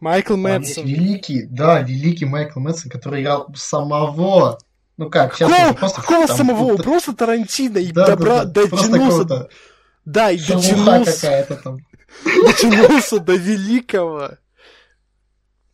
[0.00, 0.86] Майкл Мэтсон.
[0.86, 4.58] Великий, да, великий Майкл Мэтсон, который играл самого
[5.00, 6.00] ну как, сейчас какого, просто...
[6.02, 6.68] Какого там, самого?
[6.72, 6.82] Будто...
[6.82, 8.44] Просто Тарантино и да, добра...
[8.44, 8.66] да, да.
[8.66, 9.48] дотянулся...
[10.04, 11.58] Да, и дотянулся...
[11.64, 11.78] там.
[12.44, 14.32] Дотянулся до великого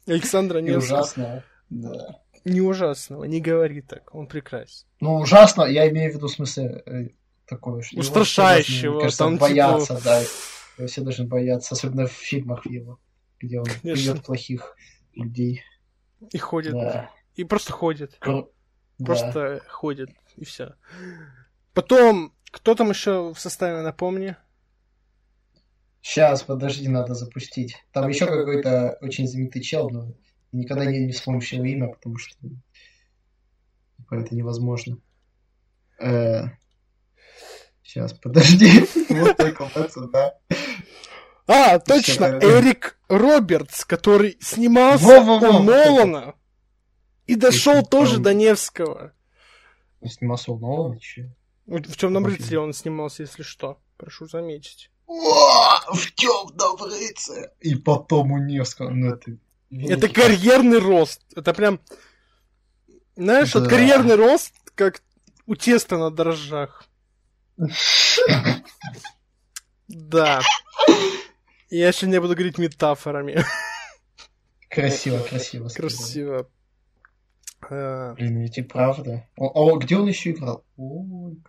[0.07, 0.99] Александра Невского.
[1.01, 2.21] ужасного, да.
[2.45, 4.87] Не ужасного, не говори так, он прекрасен.
[5.01, 7.09] Ну, ужасно, я имею в виду, в смысле, э,
[7.49, 7.99] такое, что...
[7.99, 8.91] Устрашающего.
[8.93, 10.09] Его, кажется, там, боятся, типа...
[10.79, 10.87] да.
[10.87, 13.01] Все должны бояться, особенно в фильмах его,
[13.41, 14.77] где он бьет плохих
[15.15, 15.63] людей.
[16.33, 16.73] И ходит.
[16.73, 17.11] Да.
[17.35, 18.17] И просто ходит.
[18.19, 18.53] Кру...
[18.99, 19.69] Просто да.
[19.69, 20.75] ходит, и все.
[21.75, 24.37] Потом, кто там еще в составе, напомни?
[26.01, 27.77] Сейчас, подожди, надо запустить.
[27.93, 30.15] Там, там еще какой-то очень знаменитый чел, но
[30.53, 32.35] никогда не, не вспомнишь его имя, потому что
[33.97, 34.99] типа, это невозможно.
[36.01, 36.45] Э,
[37.83, 38.71] сейчас, подожди.
[39.11, 39.69] Вот такой
[40.13, 40.39] да.
[41.47, 46.35] А, точно, Эрик Робертс, который снимался у Нолана.
[47.27, 49.13] И дошел тоже до Невского.
[50.01, 50.99] Он снимался у Нолана?
[51.67, 53.79] В темном рыцаре он снимался, если что.
[53.97, 54.91] Прошу заметить.
[55.07, 57.53] в темном рыцаре!
[57.61, 58.91] И потом у Невского.
[58.91, 59.37] Ну, это...
[59.71, 61.23] это карьерный рост.
[61.35, 61.81] Это прям...
[63.17, 63.61] Знаешь, да.
[63.61, 65.03] вот карьерный рост, как
[65.47, 66.85] у теста на дрожжах.
[69.89, 70.41] Да.
[71.71, 73.43] Я еще не буду говорить метафорами.
[74.69, 75.69] Красиво, красиво.
[75.69, 76.49] Красиво.
[77.69, 78.15] А.
[78.15, 79.29] Блин, ведь и правда.
[79.37, 80.65] А где он еще играл?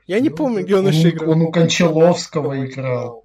[0.05, 1.31] Я не помню, где он, еще играл.
[1.31, 3.21] Он у Кончаловского играл.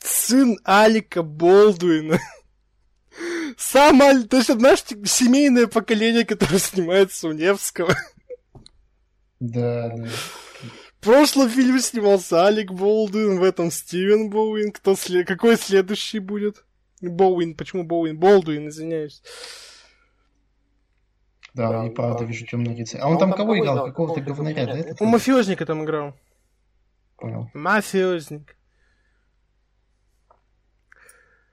[0.00, 2.18] Сын Алика Болдуина.
[3.56, 4.26] Сам Аль...
[4.26, 7.94] То есть, знаешь, семейное поколение, которое снимается у Невского.
[9.40, 10.08] Да, да.
[11.02, 14.70] В прошлом фильме снимался Алик Болдуин, в этом Стивен Боуин.
[14.70, 15.26] Кто след...
[15.26, 16.64] Какой следующий будет?
[17.00, 18.16] Боуин, почему Боуин?
[18.16, 19.20] Болдуин, извиняюсь.
[21.54, 23.00] Да, да и правда вижу темный рыцарь.
[23.00, 23.86] А он, а там, кого играл?
[23.86, 24.94] Какого-то говнаря, да?
[25.00, 26.14] У мафиозника там играл.
[27.16, 27.50] Понял.
[27.52, 28.56] Мафиозник.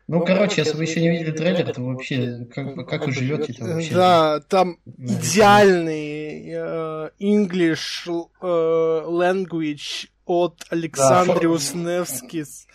[0.09, 3.53] Ну, ну короче, если вы еще не видели трейлер, то вообще, как, как вы живете
[3.53, 3.93] там вообще?
[3.93, 12.65] Да, там идеальный uh, English uh, language от Александриус да, Невскис.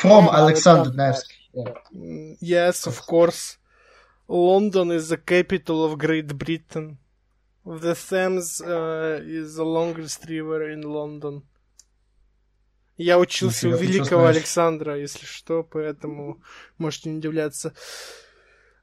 [0.00, 1.36] From Alexander Nevsky.
[2.40, 3.58] Yes, of course.
[4.26, 6.96] London is the capital of Great Britain.
[7.66, 11.42] The Thames uh, is the longest river in London.
[12.98, 16.42] Я учился у великого Александра, если что, поэтому
[16.78, 17.72] можете не удивляться.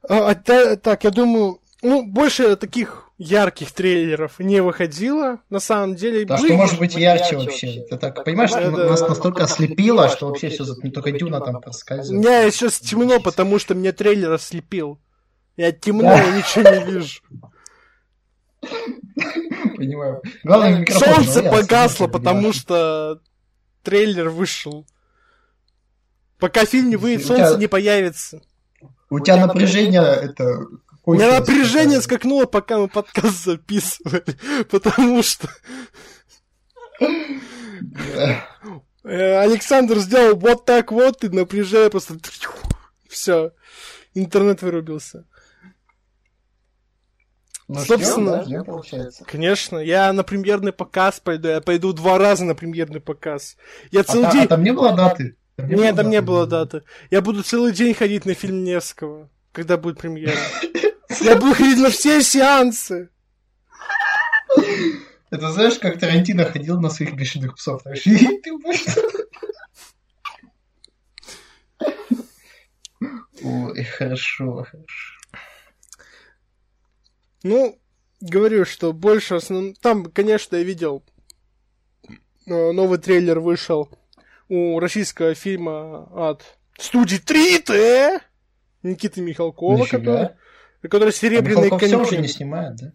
[0.08, 6.24] А, а, так, я думаю, ну, больше таких ярких трейлеров не выходило, на самом деле.
[6.24, 6.48] Да, были...
[6.48, 7.84] что может быть ярче вообще?
[7.90, 12.24] Ты так понимаешь, что да, нас настолько ослепило, что вообще все только Дюна там проскальзывает.
[12.24, 14.98] Не, сейчас темно, потому что меня трейлер ослепил.
[15.58, 17.20] Я темно, я ничего не вижу.
[19.76, 20.22] Понимаю.
[20.42, 23.20] Главное, Солнце погасло, потому что
[23.86, 24.84] трейлер вышел.
[26.38, 28.42] Пока фильм не выйдет, солнце не появится.
[29.08, 30.66] У тебя напряжение это
[31.04, 34.24] у меня напряжение скакнуло, пока мы подкаст записывали,
[34.70, 35.48] потому что...
[39.04, 42.16] Э, Александр сделал вот так вот, и напряжение просто...
[43.08, 43.52] Все,
[44.14, 45.26] интернет вырубился.
[47.68, 52.44] Ну, Собственно, ждем, да, ждем, конечно, я на премьерный показ пойду, я пойду два раза
[52.44, 53.56] на премьерный показ.
[53.90, 54.44] Я целый а, день...
[54.44, 55.36] а там не было даты?
[55.56, 56.82] Там не Нет, там даты, не было даты.
[57.10, 60.38] Я буду целый день ходить на фильм Невского, когда будет премьера.
[61.20, 63.10] Я буду ходить на все сеансы.
[65.30, 67.82] Это знаешь, как Тарантино ходил на своих бешеных псов.
[73.42, 75.15] Ой, хорошо, хорошо.
[77.46, 77.78] Ну,
[78.20, 79.74] говорю, что больше основном...
[79.74, 81.04] Там, конечно, я видел
[82.08, 83.88] э, новый трейлер вышел
[84.48, 86.42] у российского фильма от
[86.76, 88.20] студии 3Т
[88.82, 89.98] Никиты Михалкова, Нифига.
[89.98, 90.36] который
[90.82, 91.94] который серебряный а коньки.
[91.94, 92.92] уже не снимает, да?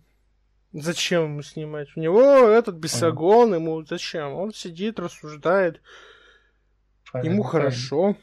[0.73, 1.87] Зачем ему снимать?
[1.95, 4.33] У него этот бесогон, ему зачем?
[4.33, 5.81] Он сидит, рассуждает.
[7.09, 8.07] Правильно, ему хорошо.
[8.07, 8.17] Ну,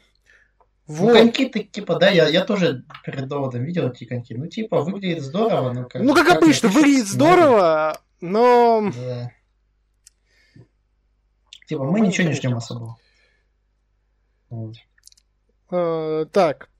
[0.89, 1.09] вот.
[1.09, 4.33] Ну, коньки-то, типа, да, я, я тоже перед доводом видел эти коньки.
[4.33, 8.91] Ну, типа, выглядит здорово, но как Ну, как, как обычно, выглядит здорово, но...
[8.95, 9.31] Да.
[11.67, 12.97] Типа, мы ничего не ждем особо.
[14.49, 14.77] Вот.
[15.69, 16.71] А, так.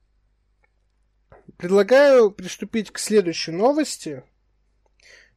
[1.57, 4.24] Предлагаю приступить к следующей новости.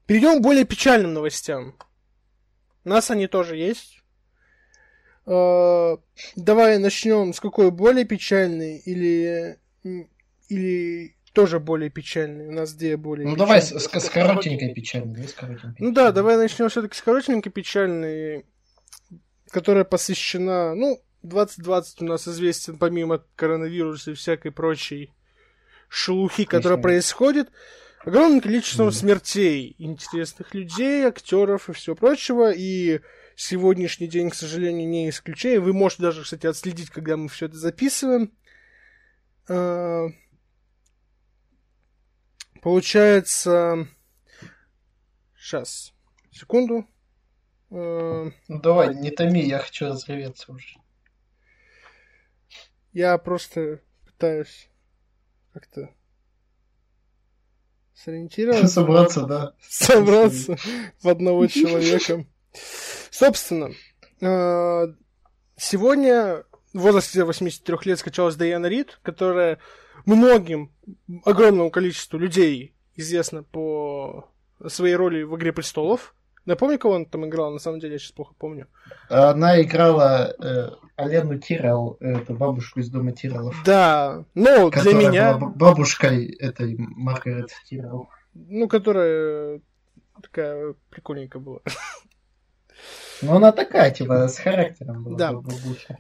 [0.07, 1.77] Перейдем к более печальным новостям.
[2.85, 4.02] У нас они тоже есть.
[5.25, 6.01] Uh,
[6.35, 9.57] давай начнем с какой более печальной или
[10.49, 12.49] или тоже более печальной.
[12.49, 13.29] У нас где более.
[13.29, 15.27] Ну давай с, с, с коротенькой печальной.
[15.27, 18.45] С коротенькой ну да, давай начнем все-таки с коротенькой печальной,
[19.51, 20.75] которая посвящена.
[20.75, 25.13] Ну, 2020 у нас известен помимо коронавируса и всякой прочей
[25.89, 27.51] шелухи, которая происходит,
[28.05, 28.93] огромным количеством mm.
[28.93, 32.51] смертей интересных людей, актеров и всего прочего.
[32.51, 33.01] И
[33.43, 35.61] сегодняшний день, к сожалению, не исключение.
[35.61, 38.33] Вы можете даже, кстати, отследить, когда мы все это записываем.
[39.49, 40.07] А,
[42.61, 43.89] получается...
[45.37, 45.93] Сейчас.
[46.31, 46.87] Секунду.
[47.71, 50.79] А, ну давай, не томи, я хочу разреветься уже.
[52.93, 54.69] Я просто пытаюсь
[55.53, 55.93] как-то
[57.93, 58.69] сориентироваться.
[58.69, 59.55] Собраться, да.
[59.69, 60.57] Собраться
[61.03, 62.25] в одного человека.
[63.11, 63.73] Собственно,
[64.21, 64.87] э,
[65.57, 69.59] сегодня в возрасте 83 лет скачалась Дайана Рид, которая
[70.07, 70.73] многим,
[71.25, 74.31] огромному количеству людей известна по
[74.67, 76.15] своей роли в «Игре престолов».
[76.45, 78.67] Напомни, кого он там играл, на самом деле, я сейчас плохо помню.
[79.09, 83.55] Она играла э, Алену Тирел, эту бабушку из дома Тирелов.
[83.65, 85.39] Да, но для меня...
[85.39, 88.09] Была бабушкой этой Маргарет Тирел.
[88.35, 89.61] Ну, которая
[90.21, 91.61] такая прикольненькая была.
[93.23, 95.17] Ну, она такая, типа, с характером была.
[95.17, 95.33] Да.
[95.33, 95.99] Бабуся.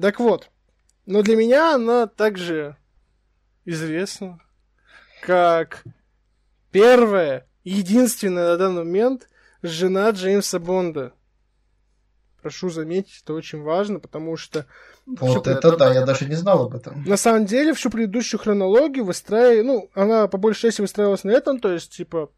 [0.00, 0.50] Так вот,
[1.06, 2.76] но для меня она также
[3.64, 4.40] известна
[5.20, 5.84] как
[6.70, 9.28] первая, единственная на данный момент
[9.62, 11.12] жена Джеймса Бонда.
[12.42, 14.66] Прошу заметить, это очень важно, потому что...
[15.06, 17.02] Вот это да, я даже не знал об этом.
[17.04, 19.62] На самом деле, всю предыдущую хронологию выстраивали...
[19.62, 22.30] Ну, она по большей части выстраивалась на этом, то есть, типа...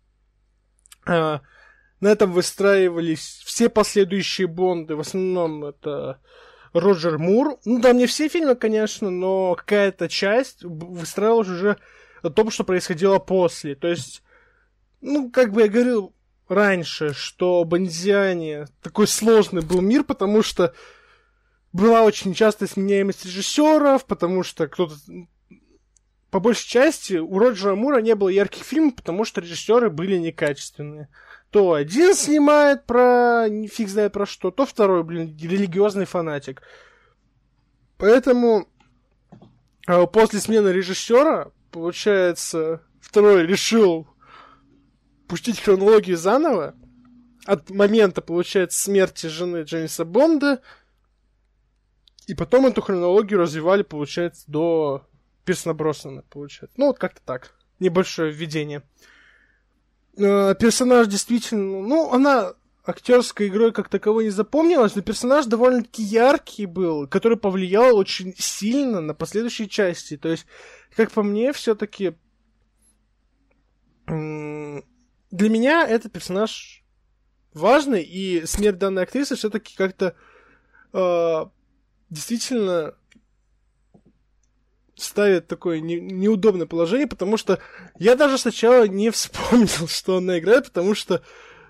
[1.07, 1.41] Э,
[2.01, 4.97] на этом выстраивались все последующие Бонды.
[4.97, 6.21] В основном это
[6.73, 7.59] Роджер Мур.
[7.65, 11.79] Ну, да, не все фильмы, конечно, но какая-то часть выстраивалась уже
[12.23, 13.75] о том, что происходило после.
[13.75, 14.23] То есть,
[15.01, 16.15] ну, как бы я говорил,
[16.49, 20.75] раньше, что Бонзиане такой сложный был мир, потому что
[21.73, 24.95] была очень часто сменяемость режиссеров, потому что кто-то...
[26.31, 31.09] По большей части у Роджера Мура не было ярких фильмов, потому что режиссеры были некачественные.
[31.51, 36.63] То один снимает про фиг знает про что, то второй, блин, религиозный фанатик.
[37.99, 38.69] Поэтому
[39.87, 44.07] а, после смены режиссера, получается, второй решил
[45.29, 46.75] пустить хронологию заново,
[47.47, 50.61] от момента, получается, смерти жены Джеймса Бонда,
[52.27, 55.07] и потом эту хронологию развивали, получается, до
[55.45, 56.75] Пирсона Броснана, получается.
[56.77, 57.55] Ну, вот как-то так.
[57.79, 58.83] Небольшое введение.
[60.17, 61.83] Э, персонаж действительно...
[61.83, 62.55] Ну, она
[62.85, 69.01] актерской игрой как таковой не запомнилась, но персонаж довольно-таки яркий был, который повлиял очень сильно
[69.01, 70.17] на последующие части.
[70.17, 70.47] То есть,
[70.95, 72.15] как по мне, все-таки
[74.07, 76.85] для меня этот персонаж
[77.53, 80.15] важный, и смерть данной актрисы все-таки как-то
[80.93, 81.47] э,
[82.09, 82.95] действительно
[84.97, 87.59] ставит такое не, неудобное положение, потому что
[87.99, 91.23] я даже сначала не вспомнил, что она играет, потому что,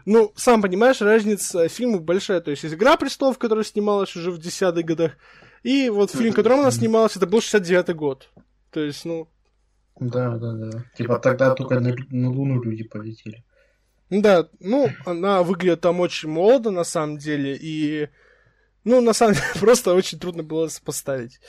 [0.04, 2.40] ну, сам понимаешь, разница фильмов большая.
[2.40, 5.12] То есть есть «Игра престолов», которая снималась уже в десятых годах,
[5.62, 8.30] и вот фильм, в котором она снималась, это был 69-й год.
[8.70, 9.28] То есть, ну,
[9.98, 10.84] да, да, да.
[10.96, 13.42] Типа тогда только на, на Луну люди полетели.
[14.10, 18.08] Да, ну, она выглядит там очень молодо, на самом деле, и,
[18.84, 21.40] ну, на самом деле, просто очень трудно было сопоставить.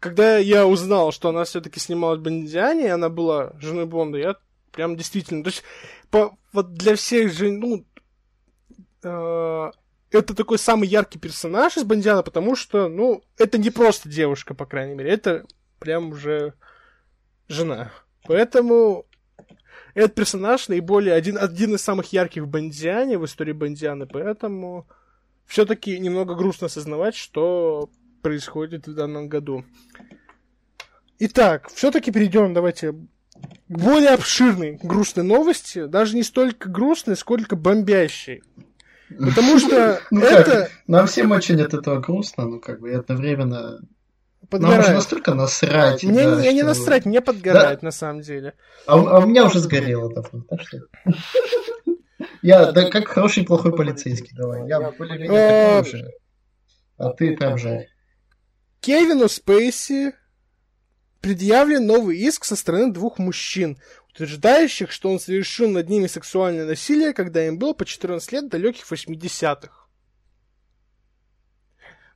[0.00, 4.36] Когда я узнал, что она все-таки снималась в Бондиане, она была женой Бонда, я
[4.72, 5.62] прям действительно, то есть,
[6.10, 7.84] по, вот для всех же, ну,
[9.02, 9.70] э,
[10.10, 14.64] это такой самый яркий персонаж из Бондиана, потому что, ну, это не просто девушка, по
[14.64, 15.44] крайней мере, это
[15.78, 16.54] прям уже
[17.48, 17.92] жена.
[18.26, 19.06] Поэтому
[19.92, 24.88] этот персонаж наиболее один, один из самых ярких в Бондиане, в истории Бондианы, поэтому
[25.44, 27.90] все-таки немного грустно осознавать, что
[28.20, 29.64] происходит в данном году.
[31.18, 32.98] Итак, все-таки перейдем, давайте, к
[33.68, 35.86] более обширной грустной новости.
[35.86, 38.42] Даже не столько грустной, сколько бомбящей.
[39.08, 40.70] Потому что ну, это...
[40.86, 43.80] Нам всем очень от этого грустно, но как бы одновременно
[44.48, 44.76] подгорает.
[44.78, 46.02] Нам уже настолько насрать.
[46.04, 48.54] Мне, да, я не что- насрать, мне подгорает на самом деле.
[48.86, 50.78] А, у- а у меня уже сгорело давно, так что...
[52.42, 54.66] Я, да, как хороший плохой полицейский, давай.
[54.66, 56.10] Я более-менее Э, такой уже.
[56.96, 57.88] А ты прям жарь.
[58.80, 60.14] Кевину Спейси
[61.20, 63.78] предъявлен новый иск со стороны двух мужчин,
[64.10, 68.90] утверждающих, что он совершил над ними сексуальное насилие, когда им было по 14 лет далеких
[68.90, 69.86] 80-х.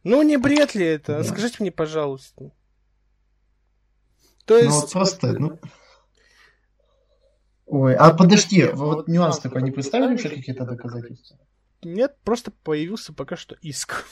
[0.02, 1.18] Ну, не бред ли это?
[1.18, 1.24] Да.
[1.24, 2.52] Скажите мне, пожалуйста.
[4.44, 4.70] То Ну есть...
[4.70, 5.58] вот просто, ну...
[7.66, 11.38] Ой, а подожди, вот нюанс такой, не представили уже какие-то доказательства?
[11.82, 14.06] Нет, просто появился пока что иск.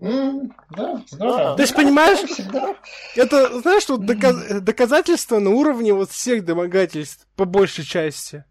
[0.00, 1.56] М, Да, здорово.
[1.56, 2.74] То есть, понимаешь, всегда.
[3.16, 8.44] это, знаешь, вот дока- доказательства на уровне вот всех домогательств, по большей части.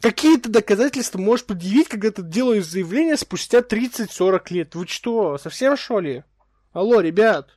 [0.00, 4.74] Какие ты доказательства можешь предъявить, когда ты делаешь заявление спустя 30-40 лет?
[4.74, 6.24] Вы что, совсем что ли?
[6.72, 7.50] Алло, ребят.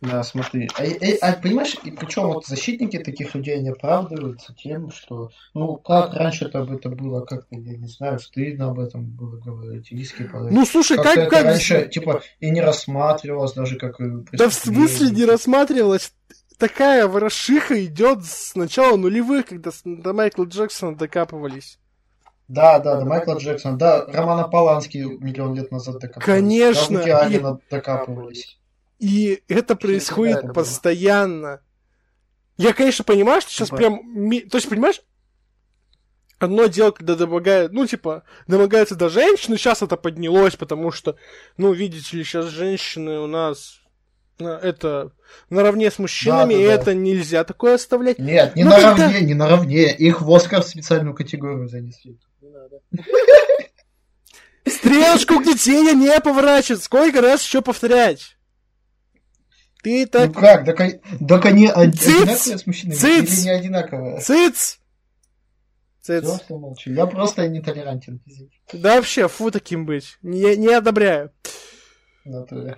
[0.00, 0.68] Да, смотри.
[0.78, 5.76] А, э, а понимаешь, и причем вот защитники таких людей, они оправдываются тем, что, ну,
[5.76, 10.22] как раньше-то об этом было, как-то, я не знаю, стыдно об этом было говорить, иски
[10.22, 10.52] подать.
[10.52, 11.18] Ну, слушай, как...
[11.18, 11.44] это как...
[11.44, 15.26] раньше, типа, и не рассматривалось даже как э, Да в смысле не преступление.
[15.26, 16.14] рассматривалась?
[16.56, 21.78] Такая ворошиха идет с начала нулевых, когда до Майкла Джексона докапывались.
[22.48, 26.26] Да, да, до Майкла Джексона, да, Романа Полански миллион лет назад докапывались.
[26.26, 27.40] Конечно, Да, и-
[27.70, 28.59] докапывались.
[29.00, 30.52] И это происходит это было.
[30.54, 31.60] постоянно.
[32.56, 33.98] Я, конечно, понимаю, что сейчас Типа- прям...
[34.50, 35.00] То есть, понимаешь,
[36.38, 41.16] одно дело, когда домогают, ну, типа, домогаются до женщины, сейчас это поднялось, потому что,
[41.56, 43.80] ну, видите ли, сейчас женщины у нас
[44.38, 45.12] на- это
[45.48, 46.72] наравне с мужчинами, Да, да, и да.
[46.74, 48.18] это нельзя такое оставлять.
[48.18, 49.94] Нет, не Ну, наравне, когда- не наравне.
[49.96, 52.18] Их в Оскар в специальную категорию занесли.
[52.42, 52.80] Не надо.
[54.66, 56.82] Стрелочку к детей не поворачивать.
[56.82, 58.36] Сколько раз еще повторять?
[59.82, 60.28] Ты так...
[60.28, 60.76] Ну как, так,
[61.28, 62.06] так они од- Циц!
[62.22, 63.32] одинаковые с мужчинами Циц!
[63.38, 64.20] или не одинаковые?
[64.20, 64.78] Цыц.
[66.02, 66.90] Всё, что молчу.
[66.92, 68.20] Я просто нетолерантен.
[68.26, 68.56] извините.
[68.72, 70.18] Да вообще, фу таким быть.
[70.22, 71.30] Не, не одобряю.
[72.24, 72.76] Натуре.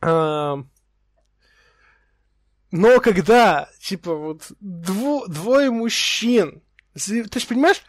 [0.00, 0.70] Ам,
[2.70, 6.62] Но когда, типа, вот дво- двое мужчин,
[6.94, 7.82] ты же понимаешь,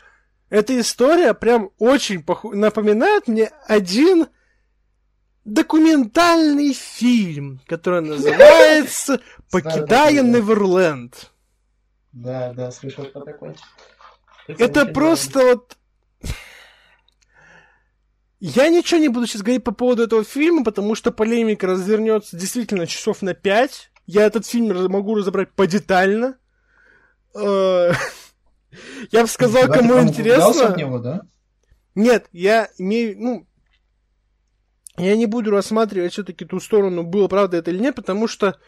[0.50, 4.28] эта история прям очень поху- напоминает мне один
[5.46, 9.20] документальный фильм, который называется
[9.50, 10.28] «Покидая да, да.
[10.28, 11.32] Неверленд».
[12.12, 13.56] Да, да, слышал про такой.
[14.48, 15.78] Это просто вот...
[18.40, 22.88] Я ничего не буду сейчас говорить по поводу этого фильма, потому что полемика развернется действительно
[22.88, 23.92] часов на пять.
[24.06, 26.38] Я этот фильм могу разобрать подетально.
[27.34, 27.92] Э,
[29.12, 30.76] Я бы сказал, кому интересно.
[30.76, 31.22] него, да?
[31.96, 33.48] Нет, я имею, ну,
[35.06, 38.60] я не буду рассматривать все-таки ту сторону, было правда это или нет, потому что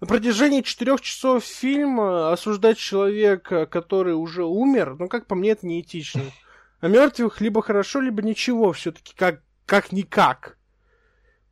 [0.00, 5.66] на протяжении четырех часов фильма осуждать человека, который уже умер, ну, как по мне, это
[5.66, 6.22] неэтично.
[6.78, 10.58] А мертвых либо хорошо, либо ничего, все-таки как, как никак.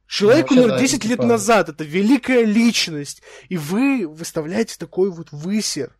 [0.06, 5.10] Человек Ну, умер да, 10 лет типа- назад, это великая личность, и вы выставляете такой
[5.10, 5.96] вот высер.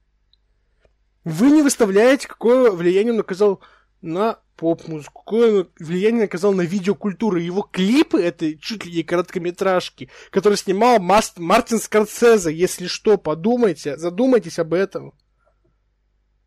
[1.25, 3.63] Вы не выставляете, какое влияние он оказал
[4.03, 7.39] на поп-музыку, какое влияние оказал на видеокультуру.
[7.39, 12.55] Его клипы— это чуть ли не короткометражки, которые снимал Мас- Мартин Скорсезе.
[12.55, 15.13] Если что, подумайте, задумайтесь об этом.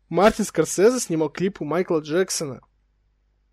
[0.08, 2.60] Мартин Скорсезе снимал клип у Майкла Джексона.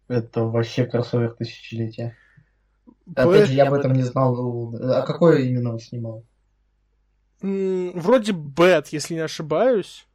[0.08, 2.16] Это вообще кроссовер тысячелетия.
[3.16, 4.74] По- Опять же, я об этом не знал.
[4.82, 6.24] А какой именно он снимал?
[7.41, 10.08] М, Вроде Бэт, если не ошибаюсь.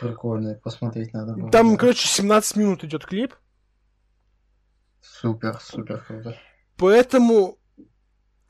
[0.00, 1.50] Прикольно, посмотреть надо было.
[1.50, 1.76] Там, да.
[1.76, 3.34] короче, 17 минут идет клип.
[5.20, 6.36] Супер, супер круто.
[6.76, 7.58] Поэтому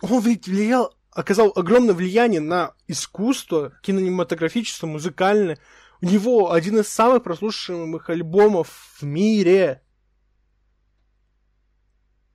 [0.00, 5.58] он ведь влиял, оказал огромное влияние на искусство, кинематографическое, музыкальное.
[6.00, 9.82] У него один из самых прослушиваемых альбомов в мире.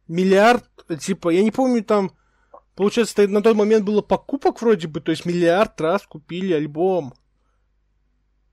[0.07, 0.65] Миллиард,
[0.99, 2.11] типа, я не помню, там,
[2.75, 7.13] получается, на тот момент было покупок вроде бы, то есть миллиард раз купили альбом.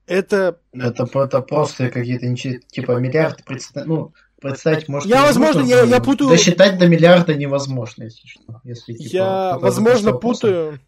[0.05, 3.43] Это Это, это просто какие-то типа миллиард
[3.85, 5.09] ну, представить может.
[5.09, 8.61] Я, возможно, я- я путаю- Досчитать до миллиарда невозможно, если что.
[8.63, 10.79] Если, типа, Я, возможно, путаю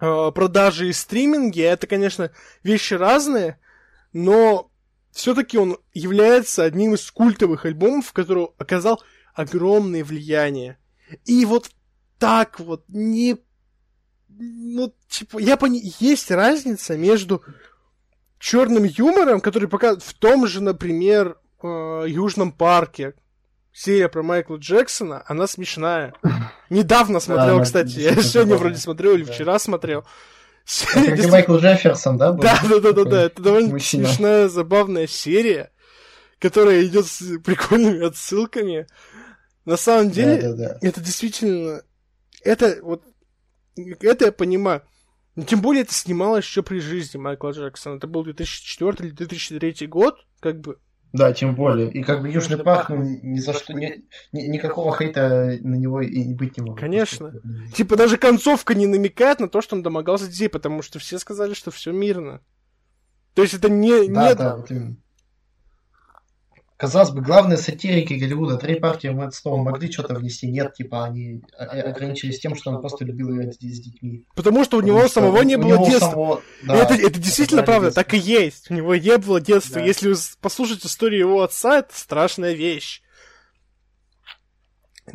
[0.00, 1.60] э, продажи и стриминги.
[1.60, 2.30] Это, конечно,
[2.62, 3.58] вещи разные,
[4.12, 4.70] но
[5.12, 9.02] все-таки он является одним из культовых альбомов, который оказал
[9.34, 10.78] огромное влияние.
[11.24, 11.70] И вот
[12.18, 13.36] так вот не...
[14.28, 15.92] Ну, типа, я пони...
[15.98, 17.42] Есть разница между
[18.38, 23.14] черным юмором, который показывает в том же, например, э, Южном парке,
[23.72, 26.14] серия про Майкла Джексона, она смешная.
[26.70, 27.98] Недавно смотрел, Да, кстати.
[27.98, 30.04] Я сегодня вроде смотрел или вчера смотрел.
[30.66, 32.32] Действительно- Майкл Джефферсон, да?
[32.32, 33.22] Да, да, да, да, да.
[33.24, 35.70] Это довольно смешная, забавная серия,
[36.38, 38.86] которая идет с прикольными отсылками.
[39.64, 41.82] На самом деле, это действительно...
[42.42, 43.02] Это вот...
[43.76, 44.82] Это я понимаю.
[45.36, 47.96] Но тем более это снималось еще при жизни Майкла Джексона.
[47.96, 50.78] Это был 2004 или 2003 год, как бы.
[51.12, 51.90] Да, тем более.
[51.90, 56.00] И как бы Южный парк, ну, ни за что, ни- ни- никакого хейта на него
[56.00, 56.78] и не быть не может.
[56.80, 57.32] Конечно.
[57.74, 61.54] Типа даже концовка не намекает на то, что он домогался детей, потому что все сказали,
[61.54, 62.40] что все мирно.
[63.34, 64.08] То есть это не...
[64.08, 64.96] Да, не- да, вот именно.
[66.80, 70.50] Казалось бы, главные сатирики Голливуда, три партии Мэтт Стоун могли что-то внести.
[70.50, 74.24] Нет, типа, они ограничились тем, что он просто любил играть с, детьми.
[74.34, 76.08] Потому что у него Потому самого не было детства.
[76.08, 78.02] самого- да, это, это действительно да, правда, детство.
[78.02, 78.70] так и есть.
[78.70, 79.74] У него не было детства.
[79.74, 79.84] Да.
[79.84, 83.02] Если послушать историю его отца, это страшная вещь.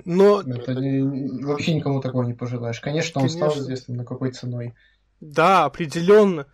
[0.06, 2.80] Но Это не- вообще никому такого не пожелаешь.
[2.80, 4.76] Конечно, он стал известным, но какой ценой.
[5.20, 6.46] да, определенно.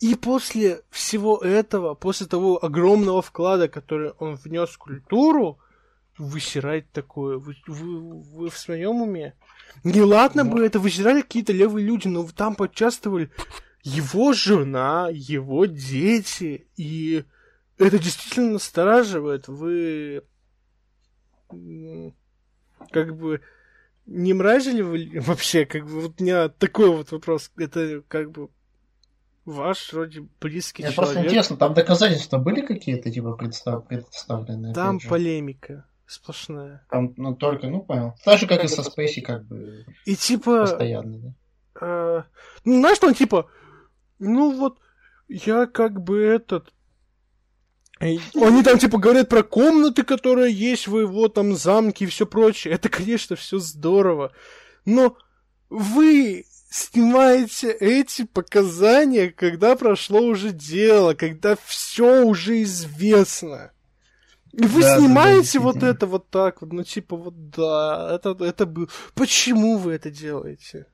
[0.00, 5.58] И после всего этого, после того огромного вклада, который он внес в культуру,
[6.18, 7.38] высирать такое.
[7.38, 9.34] Вы, вы- вы в своем уме?
[9.84, 10.50] Не ладно Ну.
[10.52, 13.30] бы это высирали какие-то левые люди, но там поучаствовали
[13.82, 17.24] его жена, его дети, и
[17.78, 19.46] это действительно настораживает.
[19.48, 20.24] Вы
[22.90, 23.40] как бы
[24.06, 27.50] не мразили вы вообще, как бы вот у меня такой вот вопрос.
[27.56, 28.48] Это как бы
[29.48, 31.30] ваш вроде близкий Мне просто человек.
[31.30, 34.74] интересно, там доказательства были какие-то, типа, представ- представлены?
[34.74, 36.84] Там полемика сплошная.
[36.90, 38.14] Там, ну, только, ну, понял.
[38.24, 40.62] Так же, как и со Спейси, как бы, И типа...
[40.62, 41.34] постоянно, да.
[41.80, 42.22] э,
[42.64, 43.50] ну, знаешь, что он типа,
[44.18, 44.78] ну вот,
[45.28, 46.72] я как бы этот...
[48.00, 52.72] Они там типа говорят про комнаты, которые есть в его там замке и все прочее.
[52.74, 54.30] Это, конечно, все здорово.
[54.84, 55.16] Но
[55.68, 63.72] вы снимаете эти показания, когда прошло уже дело, когда все уже известно.
[64.52, 68.12] И вы Да, да, да, снимаете вот это вот так вот, ну типа вот да,
[68.14, 68.88] это, это было.
[69.14, 70.86] Почему вы это делаете?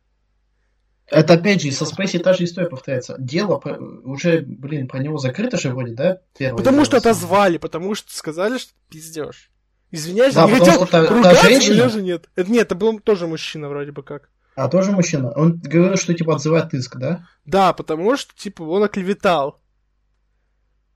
[1.07, 3.17] Это, опять же, со Спейси та же история повторяется.
[3.19, 6.21] Дело про- уже, блин, про него закрыто же вроде, да?
[6.37, 9.51] Первое Потому дело что отозвали, потому что сказали, что пиздешь.
[9.91, 12.29] Извиняюсь, Да, не хотел что та- та ругаться, женщина- меня же нет.
[12.37, 14.31] Это, нет, это был тоже мужчина вроде бы как.
[14.57, 15.33] А тоже мужчина.
[15.33, 17.27] Он говорил, что, типа, отзывает иск, да?
[17.45, 19.61] Да, потому что, типа, он оклеветал.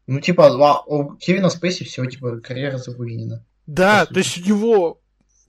[0.07, 3.45] Ну, типа, а у Кевина Спейси все, типа, карьера забугинена.
[3.67, 5.01] Да, то есть у него,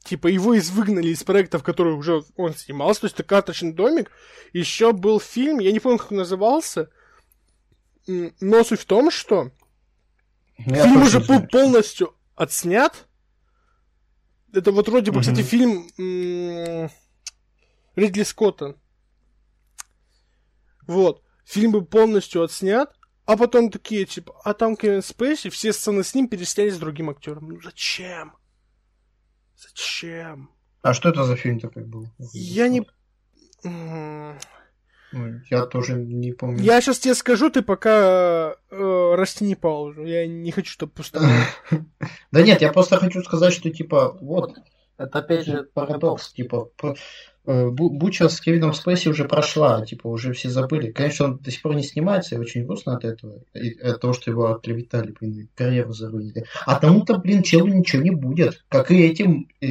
[0.03, 4.11] типа, его изгнали из проекта, в который уже он снимался, то есть это карточный домик.
[4.51, 6.89] Еще был фильм, я не помню, как он назывался,
[8.07, 9.51] но суть в том, что
[10.57, 13.07] Ну, я фильм уже был полностью отснят.
[14.51, 15.21] Это вот вроде бы, Мгм.
[15.21, 15.87] кстати, фильм
[17.99, 18.75] Ридли Скотта.
[20.87, 21.21] Вот.
[21.45, 22.91] Фильм был полностью отснят,
[23.25, 27.09] а потом такие, типа, а там Кевин Спейси, все сцены с ним пересняли с другим
[27.09, 27.49] актером.
[27.49, 28.33] Ну зачем?
[29.55, 30.49] Зачем?
[30.81, 32.07] А что это за фильм такой был?
[32.33, 32.85] Я не...
[33.63, 36.63] Ну, Я тоже не помню.
[36.63, 40.03] Я сейчас тебе скажу, ты пока э, растяни паузу.
[40.05, 41.31] Я не хочу, чтобы пустовало.
[42.31, 44.55] Да нет, я просто хочу сказать, что, типа, вот,
[44.97, 46.69] это опять же парадокс, типа,
[47.71, 50.91] Буча с Кевином Спейси уже прошла, типа, уже все забыли.
[50.91, 54.13] Конечно, он до сих пор не снимается, и очень грустно от этого, и от того,
[54.13, 56.45] что его оклеветали, блин, и карьеру заруинили.
[56.67, 58.63] А тому-то, блин, челу ничего не будет.
[58.69, 59.65] Как и этим, э,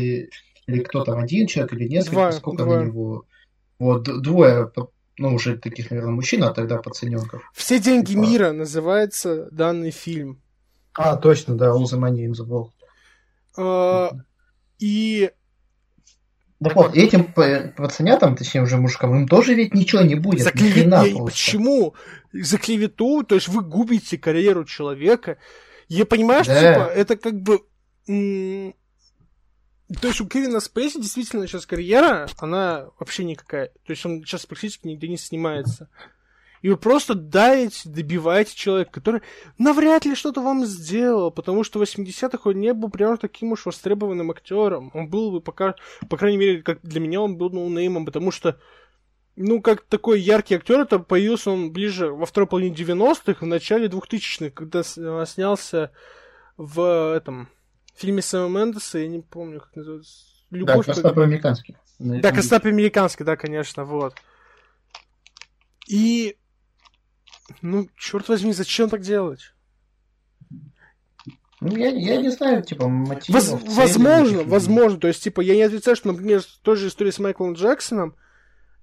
[0.66, 2.81] или кто там, один человек или несколько, Два, сколько два.
[2.81, 3.24] на него...
[3.79, 4.72] Вот, двое,
[5.16, 7.49] ну, уже таких, наверное, мужчин, а тогда пацаненков.
[7.55, 10.43] Все деньги Типа- мира называется данный фильм.
[10.95, 14.20] А, точно, да, All the Money in the World.
[14.81, 15.31] И
[16.62, 17.32] Так вот, этим
[17.76, 20.42] пацанятам, точнее уже мужикам, им тоже ведь ничего не будет.
[20.42, 21.04] за ни хрена.
[21.24, 21.94] Почему?
[22.32, 25.38] За клевету, то есть вы губите карьеру человека.
[25.88, 26.74] Я понимаю, что Да.
[26.74, 27.61] типа, это как бы...
[30.00, 33.68] То есть у Кевина Спейси действительно сейчас карьера, она вообще никакая.
[33.86, 35.88] То есть он сейчас практически нигде не снимается.
[36.62, 39.22] И вы просто давите, добиваете человека, который
[39.59, 43.66] навряд ли что-то вам сделал, потому что в 80-х он не был прям таким уж
[43.66, 44.90] востребованным актером.
[44.94, 45.74] Он был бы пока,
[46.09, 48.59] по крайней мере, как для меня он был ноунеймом, потому что
[49.36, 53.86] ну, как такой яркий актер, это появился он ближе во второй половине 90-х, в начале
[53.86, 55.92] 2000-х, когда э, снялся
[56.56, 57.48] в этом
[57.94, 60.12] фильме Сэма Мендеса, я не помню, как называется.
[60.50, 60.86] Да, Любовь.
[60.86, 61.76] просто по-американски.
[61.98, 64.14] Да, Костап американский, да, конечно, вот.
[65.86, 66.36] И,
[67.62, 69.53] ну, черт возьми, зачем так делать?
[71.61, 75.01] Ну, я, я не знаю, типа, мотивов, Воз, целей возможно, возможно.
[75.01, 78.14] То есть, типа, я не отрицаю, что, например, в той же истории с Майклом Джексоном,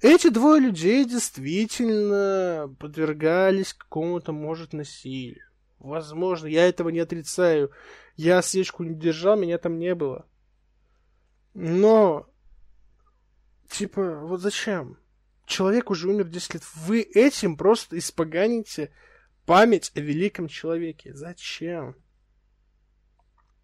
[0.02, 5.46] эти двое людей действительно подвергались какому-то, может, насилию.
[5.80, 7.72] Возможно, я этого не отрицаю.
[8.18, 10.26] Я свечку не держал, меня там не было.
[11.54, 12.28] Но,
[13.70, 14.98] типа, вот зачем?
[15.46, 16.64] Человек уже умер 10 лет.
[16.76, 18.92] Вы этим просто испоганите
[19.46, 21.14] память о великом человеке.
[21.14, 21.96] Зачем?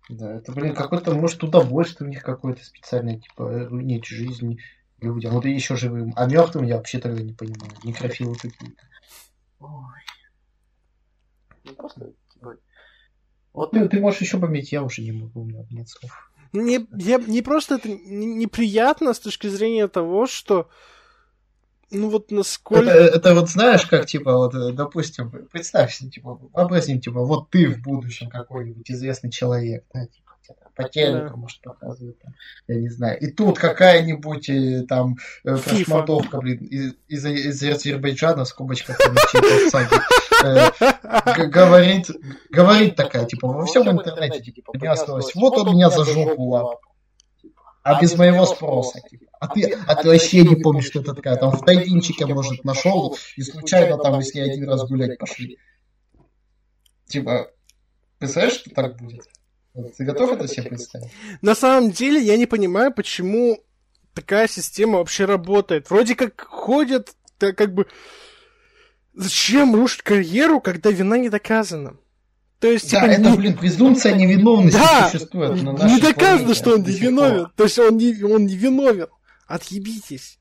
[0.10, 4.60] Да, это, блин, какое-то, может, удовольствие у них какое-то специальное, типа, руинить жизнь
[5.00, 5.34] людям.
[5.34, 6.14] Вот и еще живым.
[6.16, 7.72] А мертвым я вообще тогда не понимаю.
[7.84, 8.84] Некрофилы какие-то.
[9.60, 10.02] Ой.
[11.64, 12.58] Ну, просто, типа...
[13.54, 16.32] Вот ты, ты можешь еще пометь, я уже не могу, у меня нет слов.
[16.52, 20.70] Мне, я, мне просто это неприятно с точки зрения того, что
[21.92, 22.90] ну вот насколько...
[22.90, 27.50] Это, это вот знаешь, как, типа, вот, э, допустим, представь себе, типа, вообразим, типа, вот
[27.50, 30.32] ты в будущем какой-нибудь известный человек, да, типа,
[30.76, 31.36] по телеку, да.
[31.36, 32.34] может, показывают, там,
[32.68, 33.20] я не знаю.
[33.20, 38.98] И тут какая-нибудь э, там э, прошматовка, блин, из, из, из Азербайджана, в скобочках,
[41.50, 42.10] говорит,
[42.50, 46.80] говорит такая, типа, во всем интернете, типа, поднялась вот он меня за жопу лапал
[47.84, 49.00] а без моего спроса.
[49.10, 49.26] Типа.
[49.40, 51.36] А ты, а ты вообще не помнишь, что это такая.
[51.36, 55.58] Там в тайдинчике, может, нашел, и случайно там, если один раз гулять пошли.
[57.08, 57.52] Типа,
[58.20, 59.28] представляешь, что так будет?
[59.98, 61.12] Ты готов это себе представить?
[61.42, 63.64] На самом деле, я не понимаю, почему
[64.14, 65.90] такая система вообще работает.
[65.90, 67.88] Вроде как ходят, как бы...
[69.14, 71.98] Зачем рушить карьеру, когда вина не доказана?
[72.62, 73.38] То есть, да, типа, это, не...
[73.38, 77.48] блин, презумпция невиновности да, существует на Не доказано, планете, что он не виновен.
[77.58, 79.08] То есть он не, он не виновен.
[79.48, 80.38] Отъебитесь.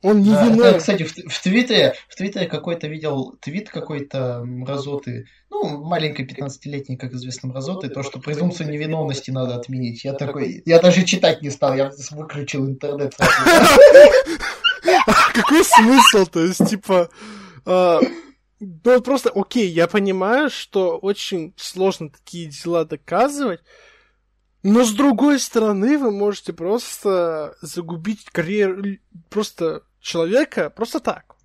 [0.00, 0.66] Он не да, виновен.
[0.66, 6.96] Это, кстати, в, в Твиттере, в Твиттере какой-то видел твит какой-то мразоты, ну, маленькой 15-летней,
[6.96, 10.04] как известно, мразоты, то, что презумпцию невиновности надо отменить.
[10.04, 13.16] Я такой, я даже читать не стал, я выключил интернет.
[15.34, 16.24] Какой смысл?
[16.26, 17.10] То есть, типа,
[18.60, 23.60] а, ну, просто, окей, я понимаю, что очень сложно такие дела доказывать,
[24.62, 28.98] но с другой стороны, вы можете просто загубить карьеру
[29.30, 31.36] просто человека просто так.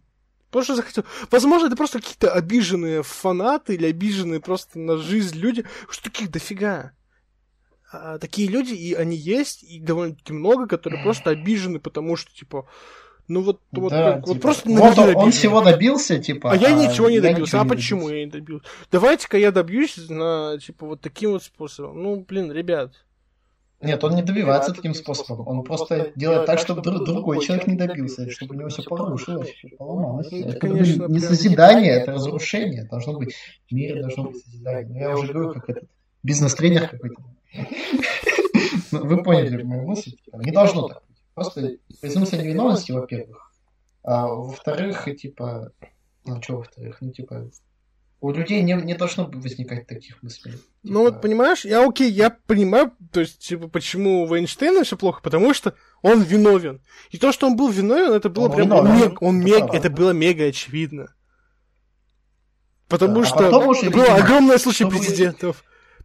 [0.50, 1.04] Просто захотел.
[1.32, 6.92] Возможно, это просто какие-то обиженные фанаты или обиженные просто на жизнь люди, что таких дофига.
[7.92, 12.68] А, такие люди, и они есть, и довольно-таки много, которые просто обижены, потому что, типа,
[13.28, 16.52] ну вот, вот, да, вот, типа, вот просто вот он, он всего добился, типа.
[16.52, 17.62] А, а я ничего не добился.
[17.62, 18.16] а почему добился.
[18.16, 18.66] я не добился?
[18.92, 22.04] Давайте-ка я добьюсь на типа вот таким вот способом.
[22.04, 22.92] Ну, блин, ребят.
[23.82, 25.48] Нет, он не добивается таким способом.
[25.48, 30.32] Он просто делает так, чтобы другой человек не добился, чтобы у него все порушилось, поломалось.
[30.32, 32.86] Ну, это, конечно, не созидание, это разрушение.
[32.86, 33.36] Должно быть
[33.70, 34.90] в мире должно быть созидание.
[34.90, 35.90] Но я уже говорю, как этот
[36.24, 37.22] бизнес-тренер какой-то.
[38.92, 40.16] Ну, вы поняли мою мысль.
[40.34, 41.02] Не должно так
[41.34, 43.52] Просто презумпция невиновности, во-первых.
[44.04, 45.72] А во-вторых, типа,
[46.26, 47.50] ну что во-вторых, ну типа,
[48.24, 50.54] у людей не, не должно возникать таких мыслей.
[50.54, 50.64] Типа...
[50.84, 55.22] Ну вот понимаешь, я окей, я понимаю, то есть, типа, почему у Эйнштейна все плохо,
[55.22, 56.82] потому что он виновен.
[57.12, 59.74] И то, что он был виновен, это было он прям виновен, мег, он это, мег,
[59.74, 61.14] это было мега очевидно.
[62.88, 65.64] Потому да, что а уже, было огромное случай президентов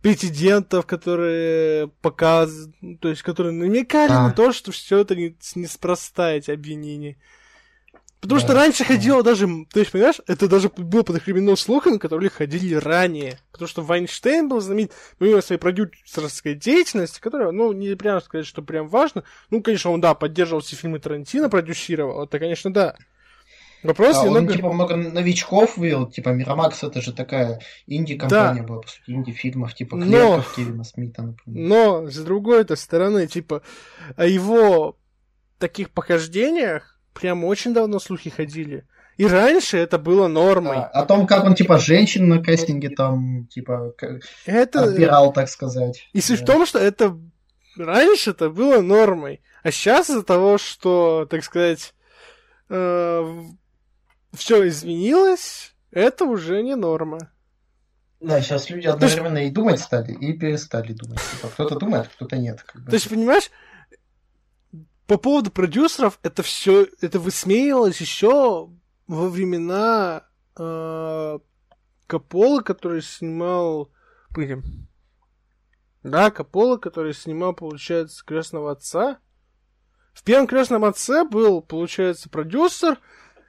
[0.09, 4.29] претендентов, которые показывают, то есть которые намекали а.
[4.29, 7.17] на то, что все это не, неспроста, эти обвинения.
[8.21, 8.95] Потому да, что раньше да.
[8.95, 13.39] ходило даже, то есть, понимаешь, это даже было под криминальным слухами, которые ходили ранее.
[13.53, 18.63] Потому что Вайнштейн был знаменит, помимо своей продюсерской деятельности, которая, ну, не прямо сказать, что
[18.63, 19.23] прям важно.
[19.51, 22.97] Ну, конечно, он, да, поддерживал все фильмы Тарантино, продюсировал, это, конечно, да.
[23.83, 24.39] Вопрос а, немного...
[24.39, 28.67] он, типа, много новичков вывел, типа, Мирамакс это же такая инди-компания да.
[28.67, 30.57] была, по сути, инди-фильмов, типа, Клерков, но...
[30.57, 31.69] Кевина Смита, например.
[31.69, 33.63] Но, с другой-то стороны, типа,
[34.17, 34.97] о его
[35.59, 38.85] таких похождениях прям очень давно слухи ходили.
[39.17, 40.77] И раньше это было нормой.
[40.77, 43.93] А, о том, как он, типа, женщин на кастинге там, типа,
[44.47, 44.85] это...
[44.85, 46.09] отбирал, так сказать.
[46.13, 46.45] И суть да.
[46.45, 47.19] в том, что это
[47.77, 49.41] раньше это было нормой.
[49.65, 51.95] А сейчас из-за того, что, так сказать,
[52.69, 53.43] э,
[54.39, 57.19] все изменилось, это уже не норма.
[58.21, 61.21] Да, сейчас люди одновременно и думать стали, и перестали думать.
[61.31, 62.65] Типа, кто-то думает, кто-то нет.
[62.73, 63.51] То есть, понимаешь,
[65.07, 68.71] по поводу продюсеров, это все, это высмеивалось еще
[69.07, 70.25] во времена
[70.59, 71.39] э,
[72.07, 73.91] Капола, который снимал,
[74.31, 74.89] блин,
[76.03, 79.19] да, Капола, который снимал, получается, Крестного Отца.
[80.13, 82.99] В первом Крестном Отце был, получается, продюсер,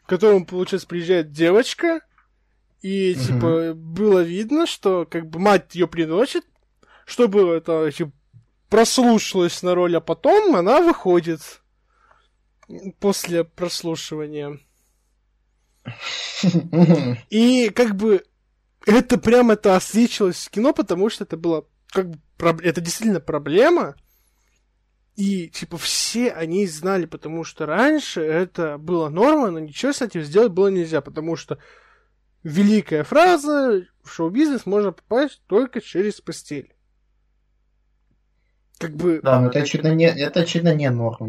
[0.10, 2.02] к которому, получается, приезжает девочка,
[2.82, 3.24] и, угу.
[3.24, 6.44] типа, было видно, что, как бы, мать ее приносит,
[7.06, 8.12] чтобы это типа,
[8.70, 11.62] прослушалась на роль, а потом она выходит
[13.00, 14.60] после прослушивания.
[17.30, 18.26] И как бы
[18.88, 22.20] это прям это освечилось в кино, потому что это было как бы
[22.64, 23.96] это действительно проблема.
[25.20, 30.22] И, типа, все они знали, потому что раньше это было норма, но ничего с этим
[30.22, 31.58] сделать было нельзя, потому что
[32.42, 36.74] великая фраза в шоу-бизнес можно попасть только через постель.
[38.78, 39.20] Как бы...
[39.22, 41.28] Да, но это очевидно не, это очевидно не норма.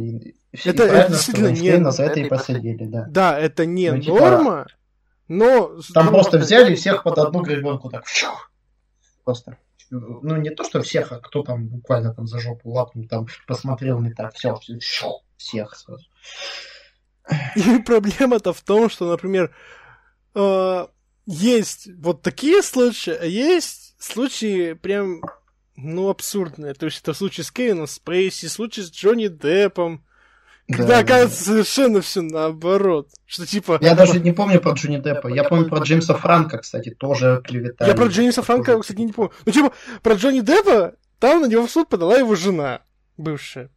[0.53, 1.77] Это, это действительно не...
[1.79, 3.07] Нас это и посадили, да.
[3.11, 4.67] Да, это не ну, типа, норма,
[5.27, 5.81] но...
[5.93, 8.05] Там просто взяли всех под одну гребенку так.
[9.25, 9.57] Просто.
[9.91, 14.01] Ну, не то, что всех, а кто там буквально там за жопу лапнул, там посмотрел
[14.01, 14.57] не так, все,
[15.37, 16.05] всех сразу.
[17.57, 19.55] И проблема-то в том, что, например,
[20.35, 20.87] э,
[21.27, 25.23] есть вот такие случаи, а есть случаи прям,
[25.77, 26.75] ну, абсурдные.
[26.75, 30.05] То есть это случай с Кевином Спейси, случай с Джонни Деппом,
[30.73, 31.45] когда да, оказывается да.
[31.45, 33.09] совершенно все наоборот.
[33.27, 33.79] Что типа.
[33.81, 35.29] Я даже не помню про Джонни Деппа.
[35.29, 37.87] Я помню про Джеймса Франка, кстати, тоже клевета.
[37.87, 39.33] Я про Джеймса Франка, кстати, не помню.
[39.47, 42.81] Ну, типа, про Джонни Деппа там на него в суд подала его жена,
[43.17, 43.71] бывшая.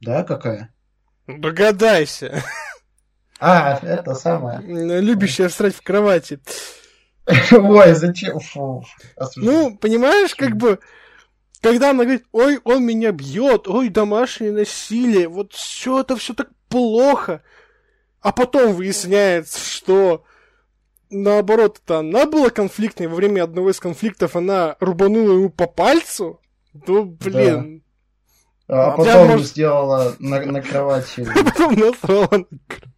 [0.00, 0.72] Да, какая?
[1.26, 2.42] Догадайся.
[3.38, 4.60] А, это самое.
[4.62, 6.40] Любящая всрать в кровати.
[7.52, 8.38] Ой, зачем?
[8.38, 8.84] Фу.
[9.36, 10.78] Ну, понимаешь, как бы
[11.60, 16.50] когда она говорит, ой, он меня бьет, ой, домашнее насилие, вот все это все так
[16.68, 17.42] плохо.
[18.20, 20.24] А потом выясняется, что
[21.10, 26.40] наоборот, это она была конфликтной, во время одного из конфликтов она рубанула ему по пальцу.
[26.86, 27.82] Ну, блин.
[28.68, 28.88] Да.
[28.92, 29.46] А потом может...
[29.46, 31.24] сделала на, на кровати.
[31.44, 32.90] Потом насрала на кровать.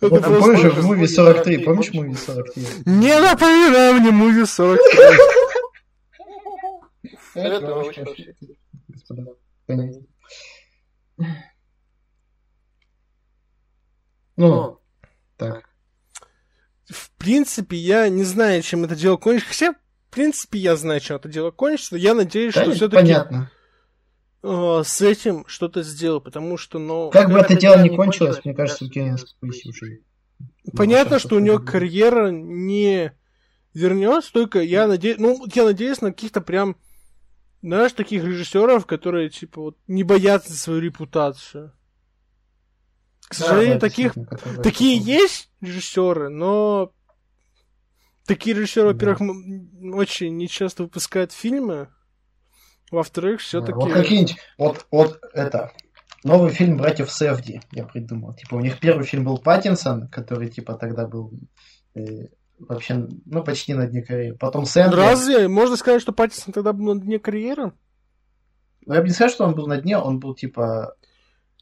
[0.00, 2.64] Помнишь, в муви 43, помнишь муви 43?
[2.84, 4.80] Не напоминай мне муви 43.
[7.40, 8.04] Это очень
[8.88, 9.26] господа.
[14.36, 14.78] Ну,
[15.36, 15.68] так.
[16.86, 19.48] В принципе, я не знаю, чем это дело кончится.
[19.48, 21.96] Хотя, в принципе, я знаю, чем это дело кончится.
[21.96, 23.50] Я надеюсь, да, что все-таки понятно.
[24.42, 27.10] Э, с этим что-то сделал, потому что, ну...
[27.10, 30.00] Как бы это дело не кончилось, мне кажется, Кевин Спейси уже...
[30.74, 33.12] Понятно, что у него карьера не
[33.74, 36.76] вернется, только я надеюсь, ну, я надеюсь на каких-то прям
[37.62, 41.72] знаешь, таких режиссеров, которые, типа, вот, не боятся свою репутацию.
[43.28, 44.14] К сожалению, да, таких,
[44.62, 46.92] такие есть режиссеры, но
[48.26, 48.92] такие режиссеры, да.
[48.92, 49.20] во-первых,
[49.94, 51.88] очень нечасто выпускают фильмы,
[52.90, 53.74] во-вторых, все-таки...
[53.74, 55.72] Вот какие-нибудь, вот, вот это,
[56.24, 58.34] новый фильм братьев Севди я придумал.
[58.34, 61.32] Типа, у них первый фильм был Паттинсон, который, типа, тогда был
[61.94, 62.28] э,
[62.68, 64.36] вообще, ну, почти на дне карьеры.
[64.36, 64.98] Потом Сэндлер.
[64.98, 65.48] Разве?
[65.48, 67.72] Можно сказать, что Паттисон тогда был на дне карьеры?
[68.86, 70.94] Ну, я бы не сказал, что он был на дне, он был, типа...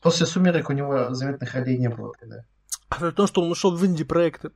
[0.01, 2.45] После «Сумерек» у него заметных ролей не было тогда.
[2.89, 4.53] А при том, что он ушел в инди-проекты.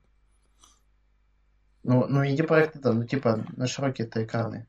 [1.82, 4.68] Ну, ну инди-проекты там, ну, типа, на широкие-то экраны.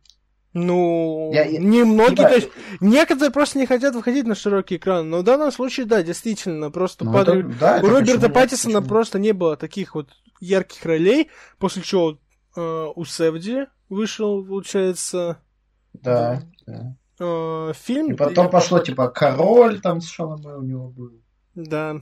[0.54, 2.30] Ну, я, я, немногие, типа...
[2.30, 2.50] то есть,
[2.80, 7.06] некоторые просто не хотят выходить на широкий экран, но в данном случае, да, действительно, просто
[7.06, 7.28] ну, под...
[7.28, 12.20] это, да, у Роберта Паттисона просто не было таких вот ярких ролей, после чего
[12.56, 15.40] э, у Севди вышел, получается...
[15.94, 16.96] Да, да.
[17.20, 18.12] Э, фильм...
[18.12, 21.14] И потом пошло, типа, Король там с Шаломе у него был.
[21.56, 22.02] Да.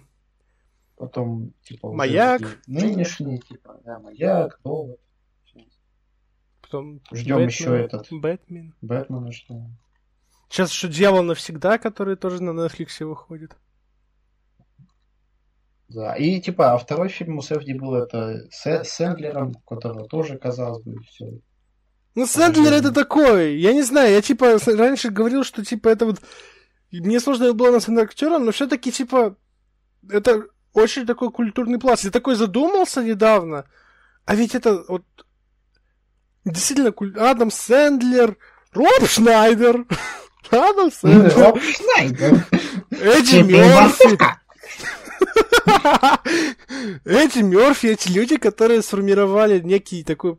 [0.98, 2.42] Потом, типа, Маяк.
[2.68, 5.00] Нынешний, типа, да, Маяк, Довод.
[6.72, 8.08] Потом Ждем Бэтмен, еще этот.
[8.12, 8.74] Бэтмен.
[8.82, 9.56] Бэтмена что?
[10.48, 13.58] Сейчас еще Дьявол навсегда, который тоже на Netflix выходит.
[15.90, 20.82] Да, и типа, а второй фильм у Сефди был это с Сэндлером, которого тоже, казалось
[20.84, 21.42] бы, все.
[22.16, 26.22] Ну, Сэндлер это такой, я не знаю, я типа раньше говорил, что типа это вот...
[26.94, 29.36] Мне сложно было на Сэндлер актером, но все-таки типа
[30.10, 32.06] это очень такой культурный пласт.
[32.06, 33.66] Я такой задумался недавно,
[34.24, 35.04] а ведь это вот
[36.46, 36.94] действительно
[37.30, 38.38] Адам Сэндлер,
[38.74, 39.86] Роб Шнайдер,
[40.52, 42.46] Адам Сэндлер, Роб Шнайдер,
[42.92, 44.18] Эдди Мерфи.
[47.06, 50.38] Эдди Мерфи, эти люди, которые сформировали некий такой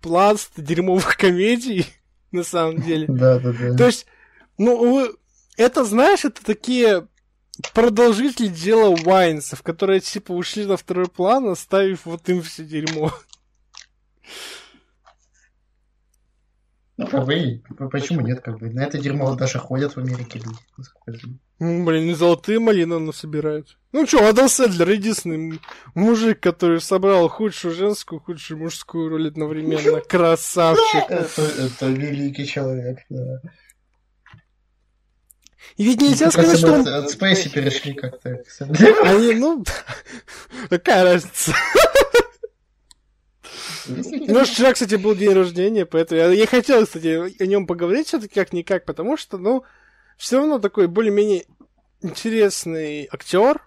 [0.00, 1.86] пласт дерьмовых комедий,
[2.32, 3.06] на самом деле.
[3.08, 3.76] Да, да, да.
[3.76, 4.06] То есть,
[4.58, 5.06] ну,
[5.56, 7.06] это, знаешь, это такие
[7.74, 13.12] продолжители дела Вайнсов, которые, типа, ушли на второй план, оставив вот им все дерьмо.
[16.98, 18.70] Ну, как бы, почему нет, как бы.
[18.70, 21.38] На это дерьмо даже ходят в Америке люди.
[21.58, 23.78] Ну, блин, и золотые малины он собирает.
[23.92, 25.60] Ну что, Адам Сэндлер единственный
[25.94, 30.00] мужик, который собрал худшую женскую, худшую мужскую роль одновременно.
[30.08, 31.04] Красавчик.
[31.08, 33.40] Это, это великий человек, да.
[35.76, 36.86] И ведь нельзя сказать, что он...
[36.86, 38.42] От Спейси перешли как-то.
[39.04, 39.64] Они, ну,
[40.68, 41.54] какая разница?
[43.86, 48.34] Ну, вчера, кстати, был день рождения, поэтому я, я хотел, кстати, о нем поговорить все-таки
[48.34, 49.64] как-никак, потому что, ну,
[50.16, 51.44] все равно такой более-менее
[52.00, 53.62] интересный актер,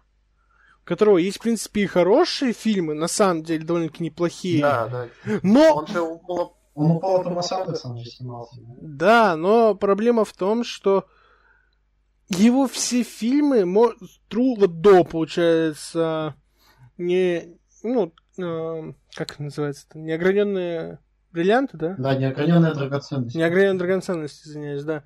[0.84, 4.62] у которого есть, в принципе, и хорошие фильмы, на самом деле, довольно-таки неплохие.
[4.62, 5.08] Да, да.
[5.44, 5.76] Но...
[5.76, 6.02] Он же
[6.76, 8.60] он у Пола Томаса Андерсона же снимался.
[8.82, 11.06] Да, но проблема в том, что
[12.28, 13.66] его все фильмы,
[14.28, 16.36] тру, вот до, получается,
[16.98, 21.00] не, ну, э, как это называется, неограненные
[21.32, 21.96] бриллианты, да?
[21.98, 23.36] Да, неограненная драгоценность.
[23.36, 25.04] Неограненная драгоценность, извиняюсь, да.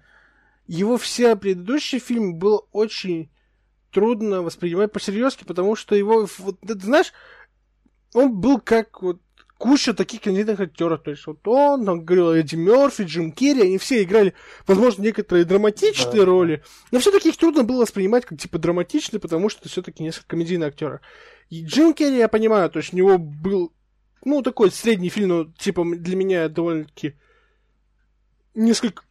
[0.67, 3.31] Его все предыдущие фильмы было очень
[3.91, 7.11] трудно воспринимать по-серьезки, потому что его, вот, ты знаешь,
[8.13, 9.19] он был как вот
[9.59, 11.03] куча таких кандидатных актеров.
[11.03, 14.33] То есть вот он, там говорил Эдди Мерфи, Джим Керри, они все играли,
[14.65, 16.25] возможно, некоторые драматичные да.
[16.25, 20.69] роли, но все-таки их трудно было воспринимать как типа драматичные, потому что все-таки несколько комедийные
[20.69, 21.01] актеры.
[21.49, 23.73] И Джим Керри, я понимаю, то есть у него был,
[24.23, 27.15] ну, такой средний фильм, но типа для меня довольно-таки
[28.55, 29.03] несколько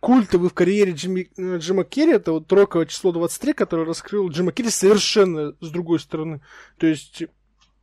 [0.00, 4.52] культовый в карьере Джимми, э, Джима Керри, это вот роковое число 23, который раскрыл Джима
[4.52, 6.42] Керри совершенно с другой стороны.
[6.78, 7.24] То есть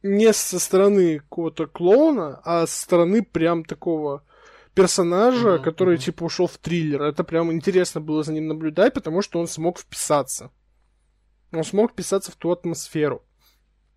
[0.03, 4.23] не со стороны какого-то клоуна, а со стороны прям такого
[4.75, 5.63] персонажа, mm-hmm.
[5.63, 7.01] который типа ушел в триллер.
[7.03, 10.51] Это прям интересно было за ним наблюдать, потому что он смог вписаться.
[11.51, 13.23] Он смог вписаться в ту атмосферу.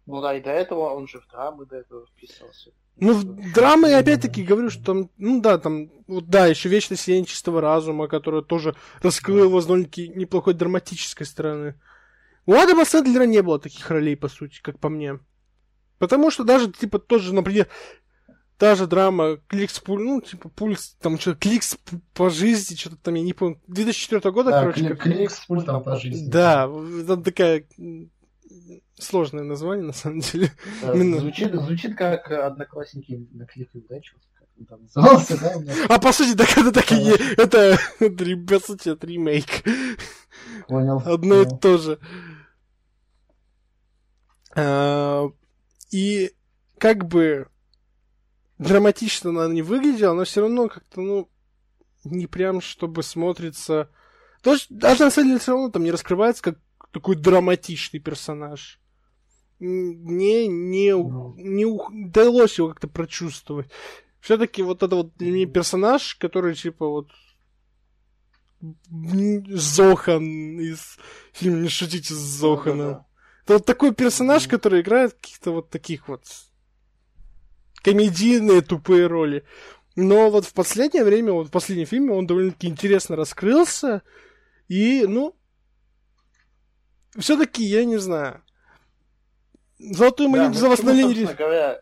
[0.06, 2.70] Ну да, и до этого он же в драмы до этого вписался.
[2.98, 6.96] Ну, в драмы, я опять-таки говорю, что там, ну да, там, вот да, еще Вечное
[6.96, 11.74] сияние чистого разума, которое тоже раскрыло его с довольно-таки неплохой драматической стороны.
[12.46, 15.18] У Адама Сэндлера не было таких ролей, по сути, как по мне.
[15.98, 17.68] Потому что даже, типа, тоже, например,
[18.58, 21.78] та же драма Кликс Пуль, ну, типа, пульс, там, что Кликс
[22.14, 24.80] по жизни, что-то там, я не помню, 2004 года, да, короче.
[24.80, 25.12] Клик, как...
[25.12, 26.28] Кликс Пуль там по жизни.
[26.30, 26.68] Да,
[27.06, 27.64] там такая
[28.98, 30.52] сложное название, на самом деле.
[30.82, 34.24] Да, звучит, звучит как одноклассники на клике, да, что-то
[34.68, 35.54] там назывался, да?
[35.94, 37.10] А по сути, так это так и не...
[37.36, 37.78] Это,
[38.48, 39.46] по сути, это ремейк.
[40.66, 41.02] Понял.
[41.04, 41.98] Одно и то же.
[44.54, 45.26] А,
[45.90, 46.32] и
[46.78, 47.48] как бы
[48.58, 51.28] драматично она не выглядела, но все равно как-то, ну,
[52.04, 53.90] не прям, чтобы смотрится...
[54.42, 56.58] То даже на самом деле все равно там не раскрывается как
[56.92, 58.80] такой драматичный персонаж.
[59.58, 61.34] Не, не, ну.
[61.36, 63.70] не удалось его как-то прочувствовать.
[64.20, 67.10] Все-таки вот это вот для меня персонаж, который типа вот
[69.48, 70.98] Зохан из
[71.32, 73.05] фильма «Не шутите с Зоханом».
[73.46, 76.24] Это вот такой персонаж, который играет каких-то вот таких вот
[77.84, 79.44] комедийные тупые роли.
[79.94, 84.02] Но вот в последнее время, вот в последнем фильме он довольно-таки интересно раскрылся.
[84.66, 85.36] И, ну,
[87.16, 88.42] все-таки, я не знаю.
[89.78, 91.32] Золотую монету да, за восстановление...
[91.32, 91.80] говоря,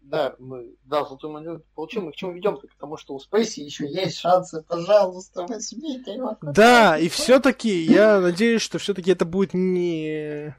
[0.00, 2.56] да, мы, да, золотую монету получим, мы к чему ведем?
[2.56, 6.36] К тому, что у Спейси еще есть шансы, пожалуйста, возьмите его.
[6.42, 10.56] Да, и все-таки я надеюсь, что все-таки это будет не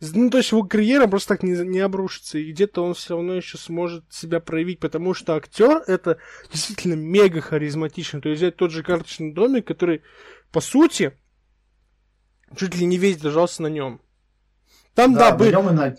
[0.00, 3.34] ну, то есть его карьера просто так не, не обрушится, и где-то он все равно
[3.34, 6.18] еще сможет себя проявить, потому что актер это
[6.52, 8.20] действительно мега харизматичный.
[8.20, 10.02] То есть взять тот же карточный домик, который,
[10.52, 11.12] по сути,
[12.56, 14.00] чуть ли не весь держался на нем.
[14.94, 15.62] Там, да, да был...
[15.62, 15.96] на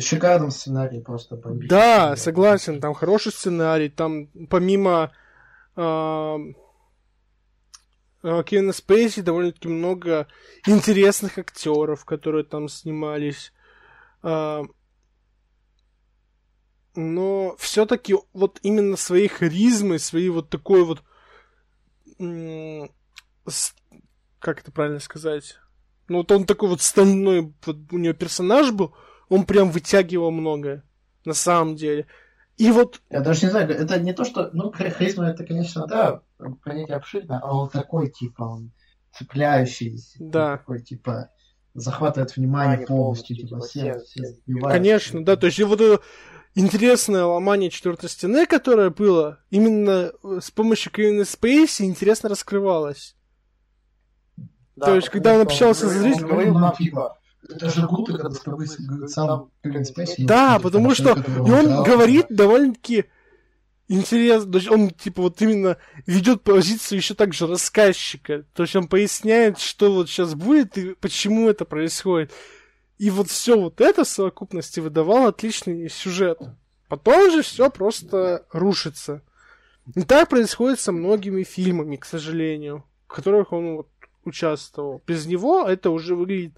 [0.00, 1.36] шикарном сценарии просто.
[1.68, 5.12] Да, согласен, там хороший сценарий, там помимо
[5.76, 6.36] э,
[8.22, 10.26] Кевина Спейси довольно-таки много
[10.66, 13.52] интересных актеров, которые там снимались.
[14.22, 14.62] Э,
[16.94, 21.02] но все-таки вот именно своей харизмой, своей вот такой вот
[24.38, 25.56] как это правильно сказать?
[26.08, 28.94] Ну вот он такой вот стальной, вот у него персонаж был,
[29.28, 30.84] он прям вытягивал многое,
[31.24, 32.06] на самом деле.
[32.60, 33.00] И вот...
[33.08, 34.50] Я даже не знаю, это не то, что...
[34.52, 36.20] Ну, харизма это, конечно, да,
[36.62, 38.72] понятие обширное, а он такой, типа, он
[39.16, 40.18] цепляющийся.
[40.20, 40.58] Да.
[40.58, 41.30] Такой, типа,
[41.72, 46.02] захватывает внимание полностью, типа, все, все Конечно, да, то есть вот это
[46.54, 53.16] интересное ломание четвертой стены, которое было, именно с помощью Кевина Спейси интересно раскрывалось.
[54.76, 56.28] Да, то есть, когда он общался с зрителем...
[56.28, 57.19] говорил нам, типа,
[57.50, 58.66] это же круто, когда с тобой
[59.08, 60.24] сам Кевин Спейси.
[60.24, 63.06] Да, потому что и он говорит довольно-таки
[63.88, 65.76] интересно, то есть он, типа, вот именно
[66.06, 68.44] ведет позицию еще так же рассказчика.
[68.54, 72.32] То есть он поясняет, что вот сейчас будет и почему это происходит.
[72.98, 76.38] И вот все вот это в совокупности выдавало отличный сюжет.
[76.88, 79.22] Потом же все просто рушится.
[79.96, 83.88] И так происходит со многими фильмами, к сожалению, в которых он вот
[84.24, 85.02] участвовал.
[85.06, 86.52] Без него это уже выглядит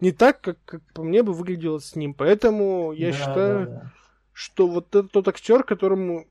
[0.00, 2.14] не так, как, как по мне бы выглядело с ним.
[2.14, 3.92] Поэтому я да, считаю, да, да.
[4.32, 6.26] что вот это тот актер, которому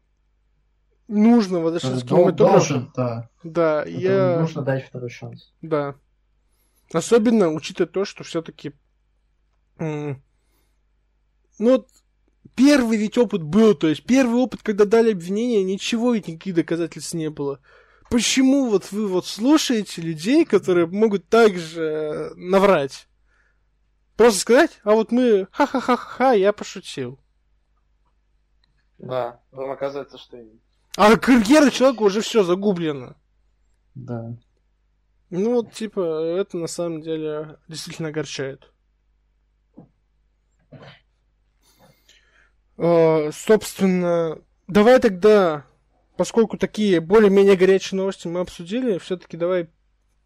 [1.07, 2.91] нужно возвращаться к кинематографу.
[2.95, 4.39] Да, да я...
[4.39, 5.53] Нужно дать второй шанс.
[5.61, 5.95] Да.
[6.93, 8.73] Особенно учитывая то, что все-таки
[9.77, 10.17] ну,
[11.57, 11.87] вот
[12.55, 17.13] первый ведь опыт был, то есть первый опыт, когда дали обвинение, ничего ведь никаких доказательств
[17.13, 17.59] не было.
[18.09, 23.07] Почему вот вы вот слушаете людей, которые могут также наврать?
[24.15, 27.19] Просто сказать, а вот мы ха-ха-ха-ха, я пошутил.
[28.97, 30.37] Да, вам оказывается, что...
[30.95, 33.15] А карьера человека уже все загублено.
[33.93, 34.37] Да.
[35.29, 38.71] Ну вот, типа, это на самом деле действительно огорчает.
[42.77, 45.65] Э, собственно, давай тогда,
[46.15, 49.69] поскольку такие более-менее горячие новости мы обсудили, все-таки давай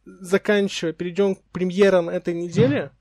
[0.05, 2.91] заканчивая, перейдем к премьерам этой недели,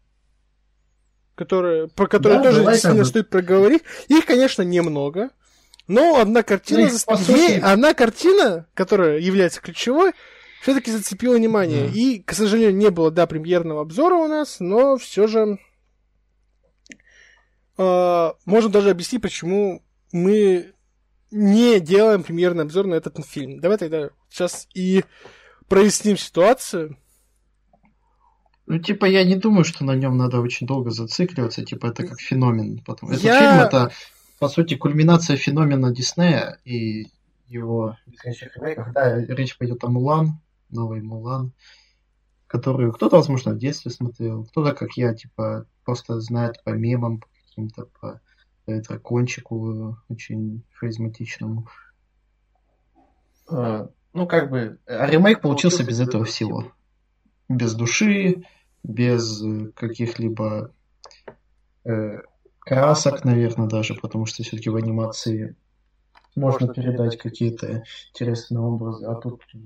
[1.38, 3.82] которые, про которые да, тоже действительно стоит проговорить.
[4.08, 5.30] Их, конечно, немного.
[5.86, 7.32] Но одна картина, ну, за...
[7.32, 10.12] Ей, одна картина, которая является ключевой,
[10.60, 11.86] все-таки зацепила внимание.
[11.86, 11.92] Mm.
[11.92, 15.58] И, к сожалению, не было, да, премьерного обзора у нас, но все же
[17.78, 19.82] э, можно даже объяснить, почему
[20.12, 20.74] мы
[21.30, 23.60] не делаем премьерный обзор на этот фильм.
[23.60, 25.04] Давай тогда сейчас и
[25.68, 26.98] проясним ситуацию.
[28.68, 32.20] Ну, типа, я не думаю, что на нем надо очень долго зацикливаться, типа, это как
[32.20, 32.82] феномен.
[32.84, 33.08] Потом.
[33.08, 33.38] Этот я...
[33.38, 33.92] фильм это,
[34.38, 37.06] по сути, кульминация феномена Диснея и
[37.46, 37.96] его
[38.92, 40.38] Да, речь пойдет о Мулан,
[40.68, 41.52] новый Мулан,
[42.46, 47.88] который кто-то, возможно, в детстве смотрел, кто-то, как я, типа, просто знает по мемам, каким-то
[47.98, 48.20] по
[48.66, 51.66] дракончику очень харизматичному.
[53.48, 56.70] А, ну, как бы, а ремейк получился без этого всего.
[57.48, 58.44] Без души,
[58.82, 60.72] без э, каких-либо
[61.84, 62.20] э,
[62.60, 65.56] красок, наверное, даже, потому что все-таки в анимации
[66.36, 69.58] можно передать какие-то интересные образы, а тут э,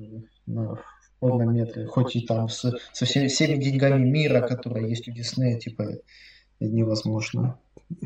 [0.47, 0.79] на
[1.21, 5.59] полном метре, хоть и там с, со всеми, всеми деньгами мира, которые есть у Диснея,
[5.59, 5.99] типа,
[6.59, 7.59] невозможно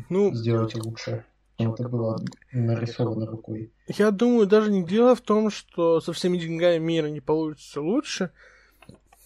[0.09, 1.25] ну, сделать лучше.
[1.57, 3.71] Это было нарисовано рукой.
[3.87, 8.31] Я думаю, даже не дело в том, что со всеми деньгами мира не получится лучше.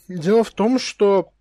[0.07, 1.34] Дело в том, что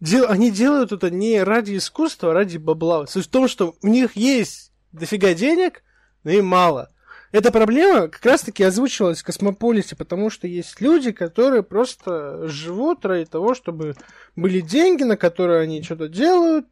[0.00, 3.06] дел, они делают это не ради искусства, а ради бабла.
[3.06, 5.82] Суть в том, что у них есть дофига денег,
[6.22, 6.90] но им мало.
[7.34, 13.24] Эта проблема как раз-таки озвучивалась в Космополисе, потому что есть люди, которые просто живут ради
[13.24, 13.96] того, чтобы
[14.36, 16.68] были деньги, на которые они что-то делают.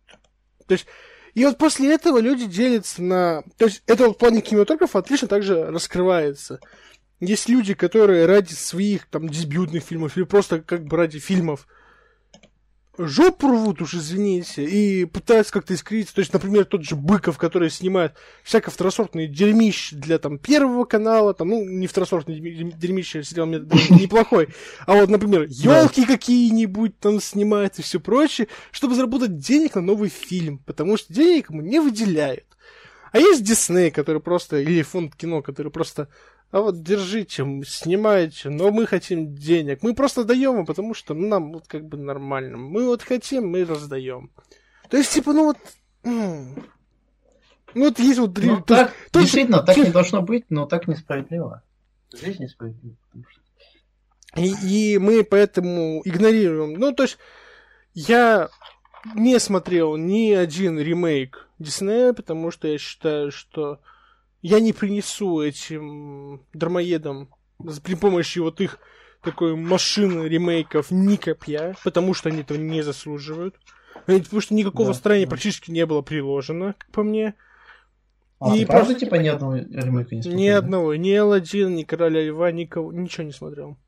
[0.68, 0.86] То есть,
[1.34, 3.42] и вот после этого люди делятся на...
[3.56, 6.60] То есть, это вот в плане кинематографа отлично также раскрывается.
[7.18, 11.66] Есть люди, которые ради своих там дебютных фильмов или просто как бы ради фильмов
[12.98, 16.14] жопу рвут уж, извините, и пытаются как-то искриться.
[16.14, 21.34] То есть, например, тот же Быков, который снимает всякое второсортное дерьмище для там первого канала,
[21.34, 23.58] там, ну, не второсортное дерьмище, сериал мне
[23.90, 24.48] неплохой,
[24.86, 30.10] а вот, например, елки какие-нибудь там снимает и все прочее, чтобы заработать денег на новый
[30.10, 32.44] фильм, потому что денег ему не выделяют.
[33.12, 36.08] А есть Дисней, который просто, или фонд кино, который просто
[36.52, 39.82] а вот держите, снимайте, но мы хотим денег.
[39.82, 42.58] Мы просто даем им, потому что ну, нам вот как бы нормально.
[42.58, 44.30] Мы вот хотим, мы раздаем.
[44.90, 45.56] То есть, типа, ну вот...
[46.04, 46.54] Ну
[47.74, 48.36] вот есть вот...
[48.36, 51.62] Ну, то, так, то, действительно, то, так не должно быть, но так несправедливо.
[52.12, 52.96] Жизнь несправедлива.
[54.36, 56.74] И, и мы поэтому игнорируем.
[56.74, 57.16] Ну, то есть,
[57.94, 58.50] я
[59.14, 63.80] не смотрел ни один ремейк Диснея, потому что я считаю, что
[64.42, 67.30] я не принесу этим дармоедам
[67.84, 68.78] при помощи вот их
[69.22, 73.56] такой машины ремейков ни копья, потому что они этого не заслуживают.
[74.06, 75.30] Потому что никакого да, старания да.
[75.30, 77.34] практически не было приложено, как по мне.
[78.40, 80.40] А, и правда, типа, ни одного ремейка не смотрел?
[80.40, 80.94] Ни одного.
[80.96, 83.78] Ни Алладин, ни Короля Льва, никого, ничего не смотрел.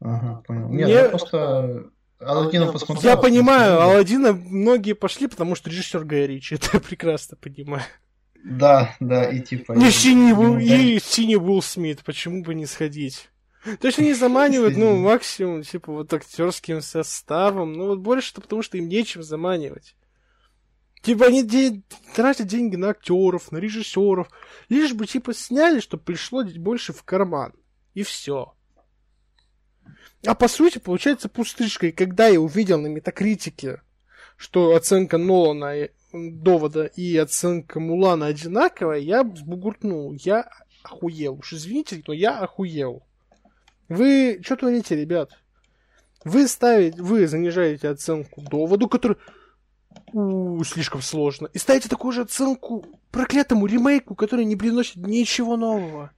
[0.00, 0.68] Ага, понял.
[0.70, 3.10] Нет, я просто Алладина посмотрел.
[3.10, 7.84] Я понимаю, Алладина многие пошли, потому что режиссер Гай Ричи, это прекрасно понимаю.
[8.44, 9.72] Да, да, и типа...
[9.72, 13.30] И синий, был, и синий Уилл Смит, почему бы не сходить?
[13.80, 17.72] То есть они заманивают, ну, максимум, типа, вот актерским составом.
[17.72, 19.96] Ну, вот больше-то потому, что им нечем заманивать.
[21.00, 21.82] Типа они де-
[22.14, 24.28] тратят деньги на актеров, на режиссеров,
[24.68, 27.54] лишь бы типа сняли, чтобы пришло больше в карман.
[27.94, 28.54] И все.
[30.26, 31.86] А по сути получается пустышка.
[31.86, 33.82] И когда я увидел на метакритике,
[34.36, 40.12] что оценка Нолана довода и оценка Мулана одинаковая, я сбугуртнул.
[40.12, 40.48] Я
[40.82, 41.34] охуел.
[41.34, 43.02] Уж извините, но я охуел.
[43.88, 45.30] Вы что творите, ребят?
[46.24, 49.18] Вы ставите, вы занижаете оценку доводу, который
[50.12, 56.12] у, слишком сложно, и ставите такую же оценку проклятому ремейку, который не приносит ничего нового.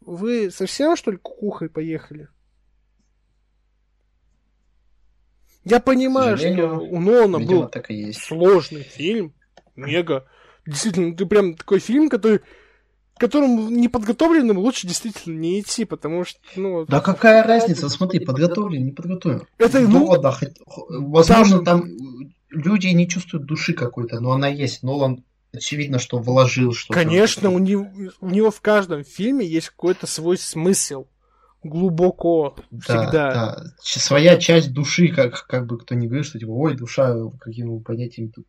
[0.00, 2.28] Вы совсем, что ли, кукухой поехали?
[5.64, 8.20] Я понимаю, что у Нолана был так и есть.
[8.22, 9.32] сложный фильм,
[9.76, 10.26] мега.
[10.66, 12.40] Действительно, ты прям такой фильм, который
[13.16, 17.88] которому неподготовленным лучше действительно не идти, потому что, ну, Да какая разница?
[17.88, 19.42] Смотри, подготовлен, не подготовлен.
[19.58, 20.54] это, ну, Довода, хоть-
[20.88, 21.84] возможно, там
[22.50, 24.82] люди не чувствуют души какой-то, но она есть.
[24.82, 26.98] Нолан, очевидно, что вложил что-то.
[27.00, 27.88] Конечно, у него,
[28.20, 31.06] у него в каждом фильме есть какой-то свой смысл.
[31.64, 32.56] Глубоко.
[32.70, 33.10] Да, всегда.
[33.10, 33.64] да.
[33.82, 37.80] Своя часть души, как, как бы кто ни говорит, что типа, ой, душа, какими вы
[37.80, 38.46] понятиями тут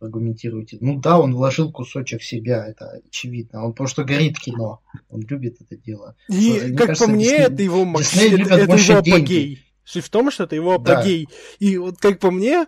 [0.00, 0.78] аргументируете.
[0.80, 3.64] Ну да, он вложил кусочек себя, это очевидно.
[3.64, 4.80] Он просто горит кино.
[5.08, 6.16] Он любит это дело.
[6.28, 9.10] И, Мне как кажется, по мне, Дисней- это его Дисней это, это его деньги.
[9.10, 9.64] апогей.
[9.84, 10.98] Суть в том, что это его Да.
[10.98, 11.28] апогей.
[11.60, 12.66] И вот, как по мне,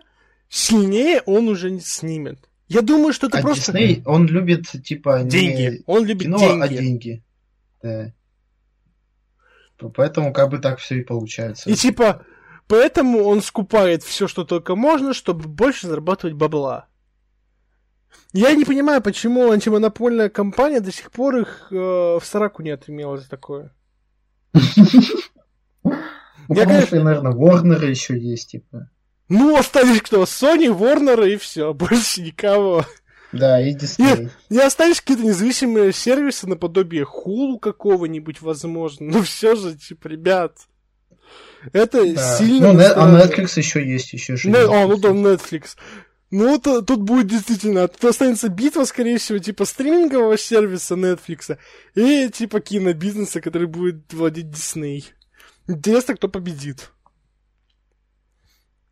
[0.49, 2.39] сильнее он уже не снимет.
[2.67, 5.77] Я думаю, что это а просто Дисней, он любит, типа, деньги.
[5.77, 6.61] не Он любит кино, деньги.
[6.63, 7.23] а деньги.
[7.83, 8.13] Да.
[9.89, 11.69] Поэтому как бы так все и получается.
[11.69, 12.25] И типа,
[12.67, 16.87] поэтому он скупает все, что только можно, чтобы больше зарабатывать бабла.
[18.33, 23.17] Я не понимаю, почему антимонопольная компания до сих пор их э, в сраку не отымела
[23.17, 23.73] за такое.
[26.49, 28.89] Я, что, наверное, Warner еще есть, типа.
[29.29, 30.23] Ну, остались кто?
[30.23, 32.85] Sony, Warner и все, больше никого.
[33.31, 34.29] Да, и Дисней.
[34.49, 39.05] И остались какие-то независимые сервисы наподобие Hulu какого-нибудь, возможно.
[39.11, 40.57] Ну все же, типа, ребят.
[41.73, 42.37] Это Да.
[42.37, 42.73] сильно...
[42.73, 43.25] Ну, а.
[43.25, 44.49] Netflix еще есть, еще же.
[44.49, 44.69] Не- есть.
[44.71, 45.75] а, ну да, Netflix.
[46.31, 51.57] Ну, то- тут будет действительно, тут останется битва, скорее всего, типа стримингового сервиса Netflix
[51.93, 55.03] и типа кинобизнеса, который будет владеть Disney.
[55.67, 56.91] Интересно, кто победит.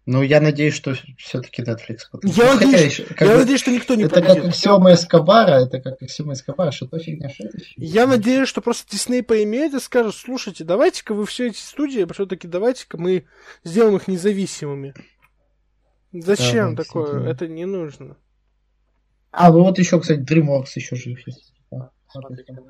[0.06, 2.00] Ну, я надеюсь, что все-таки Netflix.
[2.12, 4.28] потому- Я ну, хотя надеюсь- еще, как Я бы, надеюсь, что никто не это как
[4.30, 4.50] победит.
[4.50, 7.88] Аксиома Эскобара, это как Аксиома Эскобара, что то фигня, что это фигня.
[7.88, 12.48] Я надеюсь, что просто Disney поймет и скажет, слушайте, давайте-ка вы все эти студии, все-таки
[12.48, 13.26] давайте-ка мы
[13.64, 14.96] сделаем их независимыми.
[16.12, 17.04] Зачем Да, такое?
[17.04, 17.30] действительно.
[17.30, 18.18] Это не нужно.
[19.32, 21.54] А, ну вот еще, кстати, DreamWorks еще жив есть.
[21.72, 22.64] А, Смотрите, как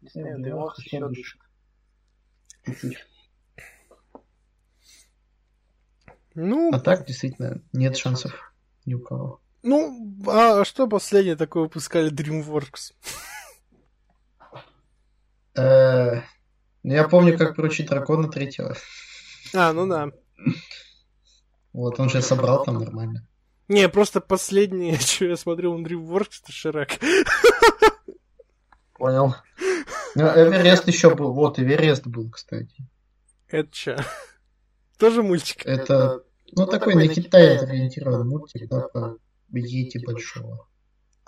[0.00, 1.40] Дисней, Да, DreamWorks еще дышит.
[6.40, 8.32] Ну, А так, действительно, нет шансов
[8.84, 9.40] ни у кого.
[9.62, 12.92] ну, а что последнее такое выпускали DreamWorks?
[15.56, 16.22] Э,
[16.82, 18.76] ну, Я помню, как приручить дракона третьего.
[19.54, 20.10] А, ну да.
[21.72, 23.26] Вот, он же собрал там нормально.
[23.66, 26.90] Не, просто последнее, что я смотрел на DreamWorks, это Шрек.
[28.94, 29.34] Понял.
[30.14, 31.32] Ну, Эверест еще был.
[31.32, 32.74] Вот, Эверест был, кстати.
[33.48, 33.96] Это че?
[34.98, 35.64] Тоже мультик?
[35.64, 39.16] Это, ну, такой на Китай ориентированный мультик, да, про
[39.52, 40.66] Йети большого.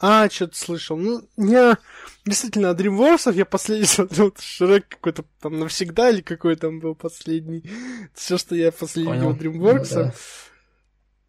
[0.02, 0.96] А, что-то слышал.
[0.96, 1.76] Ну, я
[2.24, 7.70] действительно, DreamWorks я последний смотрел, Шрек какой-то там навсегда или какой там был последний.
[8.14, 9.36] Все, что я последний видел.
[9.36, 9.88] DreamWorks.
[9.90, 10.14] Ну да.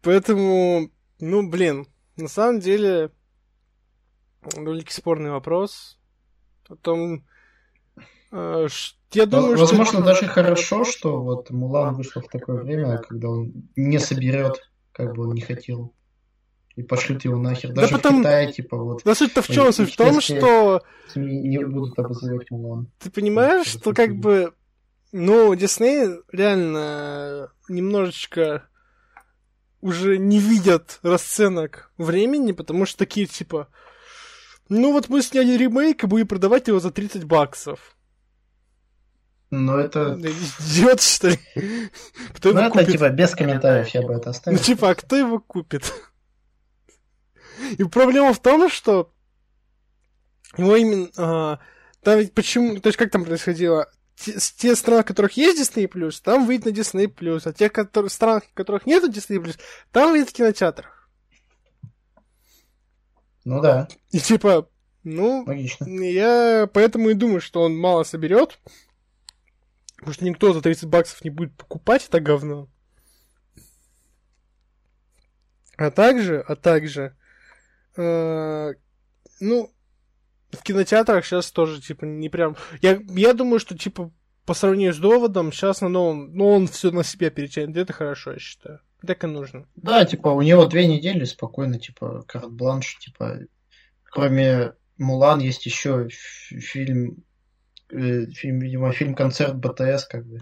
[0.00, 0.90] Поэтому,
[1.20, 1.86] ну, блин,
[2.16, 3.10] на самом деле,
[4.42, 5.98] довольно-таки спорный вопрос.
[6.68, 7.26] О том,
[8.32, 10.02] я думаю, Во- Возможно, что...
[10.02, 15.28] даже хорошо, что вот Мулан вышел в такое время, когда он не соберет, как бы
[15.28, 15.94] он не хотел.
[16.74, 17.74] И пошлют его нахер.
[17.74, 19.70] Да Даже потом- в Китае, типа, вот, Да суть-то в чем?
[19.72, 20.80] Суть в том, что
[21.14, 22.90] не будут обозревать Мулан.
[22.98, 24.54] ты понимаешь, что как бы,
[25.12, 28.66] ну, Дисней реально немножечко
[29.82, 33.68] уже не видят расценок времени, потому что такие типа,
[34.70, 37.96] ну вот мы сняли ремейк и будем продавать его за 30 баксов.
[39.52, 40.16] Но это...
[40.16, 41.38] Да Идиот, что ли?
[42.34, 42.92] Кто Ну, его это, купит?
[42.92, 44.58] типа, без комментариев я бы это Ну, оставил.
[44.58, 45.92] типа, а кто его купит?
[47.76, 49.12] И проблема в том, что
[50.56, 51.08] его именно...
[51.18, 51.58] а,
[52.02, 52.80] там ведь почему...
[52.80, 53.92] То есть, как там происходило?
[54.16, 55.86] Те, те страны, в которых есть Disney+,
[56.24, 59.54] там выйдет на Disney+, а те которые, стран, в которых нет Disney+,
[59.90, 61.10] там выйдет в кинотеатрах.
[63.44, 64.66] Ну да, И типа,
[65.04, 65.84] ну, логично.
[65.84, 68.58] я поэтому и думаю, что он мало соберет.
[70.02, 72.68] Потому что никто за 30 баксов не будет покупать это говно.
[75.76, 77.16] А также, а также,
[77.96, 78.72] Э,
[79.40, 79.70] ну,
[80.50, 82.56] в кинотеатрах сейчас тоже, типа, не прям...
[82.80, 84.12] Я, я думаю, что, типа,
[84.44, 87.76] по сравнению с доводом, сейчас на новом, ну, он все на себя перетянет.
[87.76, 88.80] Это хорошо, я считаю.
[89.06, 89.66] Так и нужно.
[89.76, 93.40] Да, типа, у него две недели спокойно, типа, карт-бланш, типа,
[94.04, 97.24] кроме Мулан есть еще фильм,
[97.92, 100.40] фильм, видимо, фильм-концерт БТС, как бы.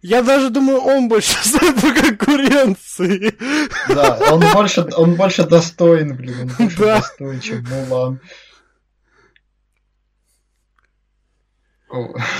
[0.00, 3.34] Я даже думаю, он больше стоит по конкуренции.
[3.88, 6.96] Да, он больше, он больше достоин, блин, он больше да.
[6.98, 8.20] достоин, чем Мулан.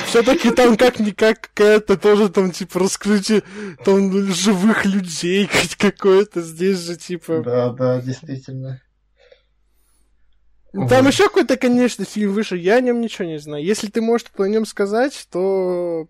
[0.07, 3.43] Все-таки там как-никак какая-то тоже там, типа, раскрытие
[3.85, 7.43] там живых людей хоть какое-то здесь же, типа.
[7.43, 8.83] Да, да, действительно.
[10.73, 13.65] Там еще какой-то, конечно, фильм вышел, я о нем ничего не знаю.
[13.65, 16.09] Если ты можешь о нем сказать, то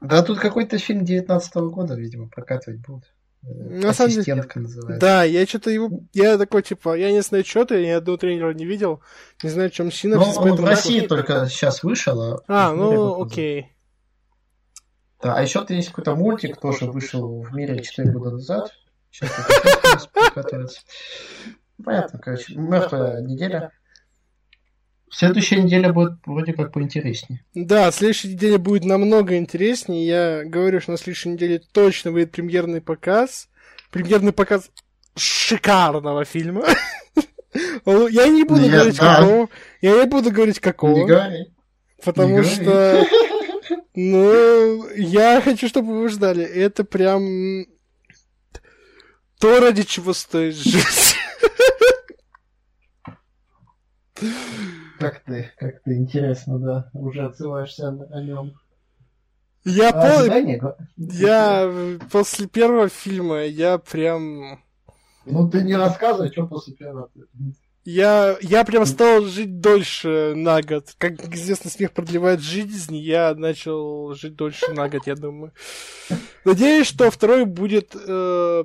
[0.00, 3.04] да, тут какой-то фильм 19 -го года, видимо, прокатывать будут.
[3.42, 5.00] Э, На Ассистентка деле, называется.
[5.00, 5.90] Да, я что-то его...
[6.12, 9.02] Я такой, типа, я не знаю, что ты, я ни одного тренера не видел,
[9.42, 10.36] не знаю, в чем синапсис.
[10.36, 11.08] Ну, он в России нахуй...
[11.08, 12.40] только сейчас вышел, а...
[12.46, 13.72] А, ну, окей.
[15.20, 18.70] Да, а еще есть какой-то мультик, тоже вышел в мире 4 года назад.
[19.10, 19.30] Сейчас.
[21.82, 23.70] Понятно, короче, мертвая неделя.
[25.10, 27.42] Следующая неделя будет вроде как поинтереснее.
[27.54, 30.06] Да, следующая неделя будет намного интереснее.
[30.06, 33.48] Я говорю, что на следующей неделе точно выйдет премьерный показ.
[33.90, 34.70] Премьерный показ
[35.16, 36.66] шикарного фильма.
[37.86, 39.48] Я не буду говорить какого.
[39.80, 40.96] Я не буду говорить какого.
[40.96, 41.46] Не говори.
[42.04, 43.06] Потому что...
[43.94, 46.44] Ну, я хочу, чтобы вы ждали.
[46.44, 47.66] Это прям
[49.40, 51.17] то, ради чего стоит жить.
[54.98, 58.54] Как ты, как ты, интересно, да, уже отзываешься о нем.
[59.64, 60.76] Я, а, по...
[60.96, 64.60] я после первого фильма, я прям...
[65.26, 67.10] Ну ты не рассказывай, что после первого.
[67.84, 70.94] Я, я прям стал жить дольше на год.
[70.98, 75.52] Как известно, смех продлевает жизнь, я начал жить дольше на год, я думаю.
[76.44, 78.64] Надеюсь, что второй будет э,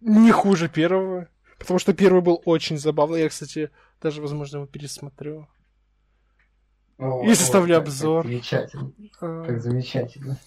[0.00, 1.28] не хуже первого.
[1.58, 3.20] Потому что первый был очень забавный.
[3.20, 3.70] Я, кстати,
[4.00, 5.48] даже, возможно, его пересмотрю.
[6.98, 8.22] О, и составлю вот, обзор.
[8.24, 8.92] Как замечательно.
[9.20, 9.44] А...
[9.44, 10.38] Как замечательно.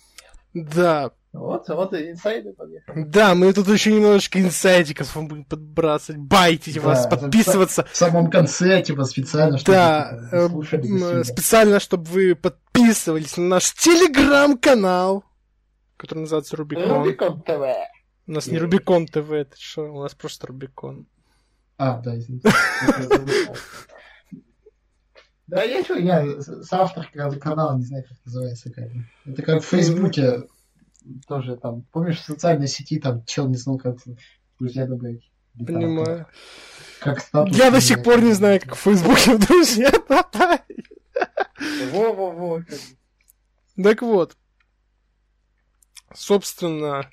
[0.53, 1.11] Да.
[1.31, 3.03] Вот, вот и инсайды подъехали.
[3.05, 6.21] Да, мы тут еще немножечко инсайдиков вам будем подбрасывать.
[6.21, 7.87] Байтить да, вас, подписываться.
[7.91, 13.45] В самом конце, типа, специально, чтобы да, вы, типа, слушали специально, чтобы вы подписывались на
[13.45, 15.23] наш телеграм-канал,
[15.97, 17.03] который называется Рубикон.
[17.03, 17.61] Рубикон ТВ.
[18.27, 19.91] У нас не Рубикон ТВ, это что?
[19.91, 21.07] У нас просто Рубикон.
[21.77, 22.49] А, да, извините.
[25.47, 27.07] Да, я что, я соавтор
[27.39, 28.71] канала, не знаю, как называется.
[28.71, 28.89] Как.
[29.25, 30.43] Это как в Фейсбуке
[31.27, 33.97] тоже там, помнишь, в социальной сети там чел не знал, как
[34.59, 35.29] друзья добавить.
[35.57, 36.25] Понимаю.
[36.99, 37.55] Как статус.
[37.55, 40.89] Я до сих пор не знаю, как в Фейсбуке в друзья добавить.
[41.91, 42.63] Во-во-во.
[43.81, 44.37] Так вот.
[46.13, 47.09] Собственно,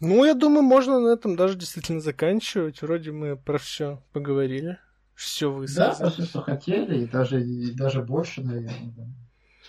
[0.00, 2.82] ну, я думаю, можно на этом даже действительно заканчивать.
[2.82, 4.78] Вроде мы про все поговорили.
[5.14, 6.10] Все высказали.
[6.10, 8.92] Да, все, что хотели, и даже, и даже больше, наверное.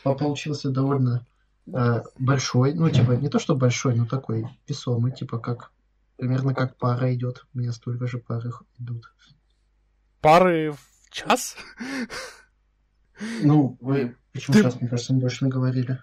[0.04, 0.14] Да.
[0.14, 1.26] Получился довольно
[1.68, 2.74] э, большой.
[2.74, 5.72] Ну, типа, не то, что большой, но такой весомый, типа, как
[6.18, 7.45] примерно как пара идет.
[7.54, 9.14] У меня столько же пары идут.
[10.20, 11.56] Пары в час?
[13.41, 14.60] Ну, вы почему Ты...
[14.62, 15.99] сейчас, мне кажется, мы больше наговорили?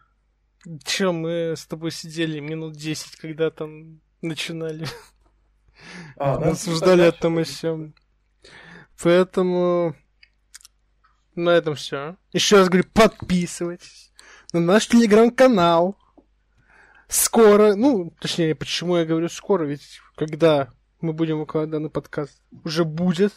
[0.84, 4.86] Че, мы с тобой сидели минут 10, когда там начинали.
[6.16, 6.50] А, да?
[6.50, 7.94] Рассуждали о том и всем.
[9.02, 9.94] Поэтому
[11.34, 12.16] на этом все.
[12.32, 14.12] Еще раз говорю, подписывайтесь
[14.52, 15.96] на наш телеграм-канал.
[17.08, 20.68] Скоро, ну, точнее, почему я говорю скоро, ведь когда
[21.00, 23.32] мы будем выкладывать данный подкаст, уже будет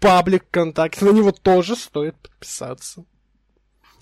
[0.00, 3.04] паблик ВКонтакте, на него тоже стоит подписаться.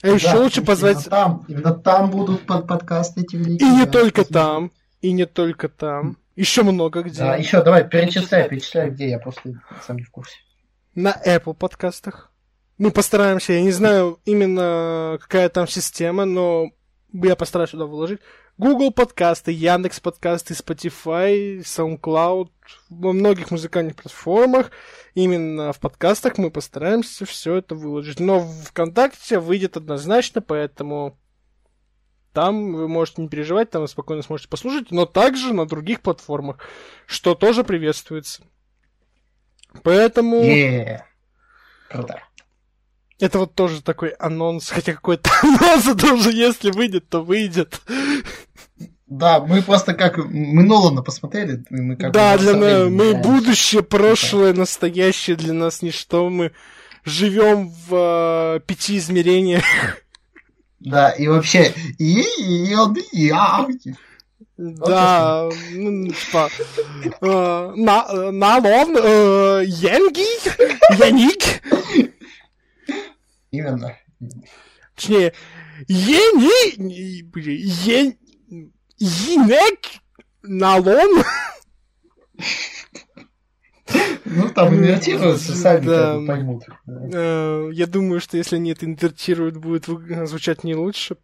[0.02, 1.06] А да, еще лучше позвать...
[1.06, 3.68] Именно там, именно там будут под подкасты эти великие.
[3.68, 4.70] И не только там.
[5.04, 6.16] И не только там.
[6.34, 7.18] Еще много где.
[7.18, 10.34] Да, еще давай, перечисляй, перечисляй, где я просто сам не в курсе.
[10.94, 12.32] На Apple подкастах.
[12.78, 16.70] Мы постараемся, я не знаю именно какая там система, но
[17.12, 18.20] я постараюсь сюда вложить.
[18.56, 22.48] Google подкасты, Яндекс подкасты, Spotify, SoundCloud,
[22.88, 24.70] во многих музыкальных платформах.
[25.12, 28.20] Именно в подкастах мы постараемся все это выложить.
[28.20, 31.18] Но в ВКонтакте выйдет однозначно, поэтому
[32.34, 36.58] там вы можете не переживать, там вы спокойно сможете послушать, но также на других платформах,
[37.06, 38.42] что тоже приветствуется.
[39.82, 40.42] Поэтому...
[40.42, 41.02] Yeah.
[41.88, 42.20] Круто.
[43.20, 47.80] Это вот тоже такой анонс, хотя какой-то анонс тоже, если выйдет, то выйдет.
[49.06, 50.18] Да, мы просто как...
[50.18, 56.28] Мы Нолана посмотрели, мы как Да, для нас мы будущее, прошлое, настоящее для нас ничто.
[56.28, 56.50] Мы
[57.04, 59.62] живем в э, пяти измерениях.
[60.84, 61.74] Да, и вообще...
[61.98, 63.66] И, и он, и я.
[64.56, 66.50] Да, ну, типа,
[67.20, 70.26] э, на, э, Налон, э, Янги,
[70.96, 71.60] Яник,
[73.50, 73.96] Именно.
[74.94, 75.32] точнее,
[75.88, 77.22] Ени,
[77.88, 78.16] Ен,
[78.98, 79.80] Енек,
[80.42, 81.24] Налон.
[84.24, 86.18] Ну, там инвертируются, сами Да.
[86.26, 86.64] поймут.
[86.86, 87.08] Да.
[87.12, 91.16] Э, Я думаю, что если они это инвертируют, будет звучать не лучше.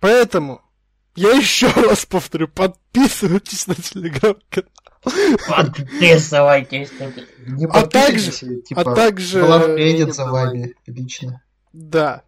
[0.00, 0.60] Поэтому
[1.14, 4.70] я еще раз повторю, подписывайтесь на телеграм-канал.
[5.48, 6.90] Подписывайтесь.
[7.46, 11.42] Не А также- подписывайтесь, типа, а также- Глав приедет за вами лично.
[11.72, 12.22] Да.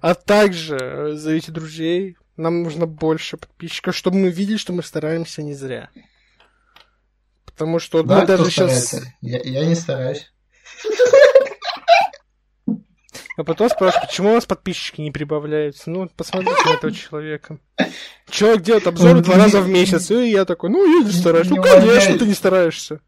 [0.00, 2.16] А также э, зовите друзей.
[2.36, 5.90] Нам нужно больше подписчиков, чтобы мы видели, что мы стараемся не зря.
[7.52, 8.94] Потому что Да, мы даже сейчас...
[9.20, 10.32] Я, я не стараюсь.
[13.36, 15.90] А потом спрашивают, почему у вас подписчики не прибавляются?
[15.90, 17.58] Ну, посмотрите на этого человека.
[18.28, 21.48] Человек делает обзоры два раза в месяц, и я такой, ну, я не стараюсь.
[21.48, 23.00] Ну, конечно, ты не стараешься.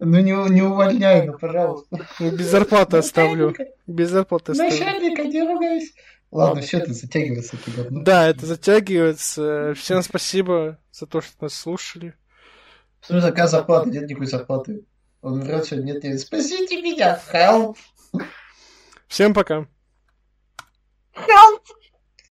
[0.00, 2.06] Ну не, не увольняй, ну пожалуйста.
[2.18, 3.54] Без зарплаты оставлю.
[3.86, 4.72] Без зарплаты оставлю.
[4.72, 5.92] Начальника, не ругайся.
[6.32, 7.86] Ладно, все это затягивается, это.
[7.90, 9.72] Да, это затягивается.
[9.76, 12.14] Всем спасибо за то, что нас слушали.
[13.06, 13.90] Почему какая зарплата?
[13.90, 14.86] Нет никакой зарплаты.
[15.20, 16.20] Он врет, все, нет, нет.
[16.20, 17.76] Спасите меня, help!
[19.08, 19.66] Всем пока.
[21.14, 21.62] Help!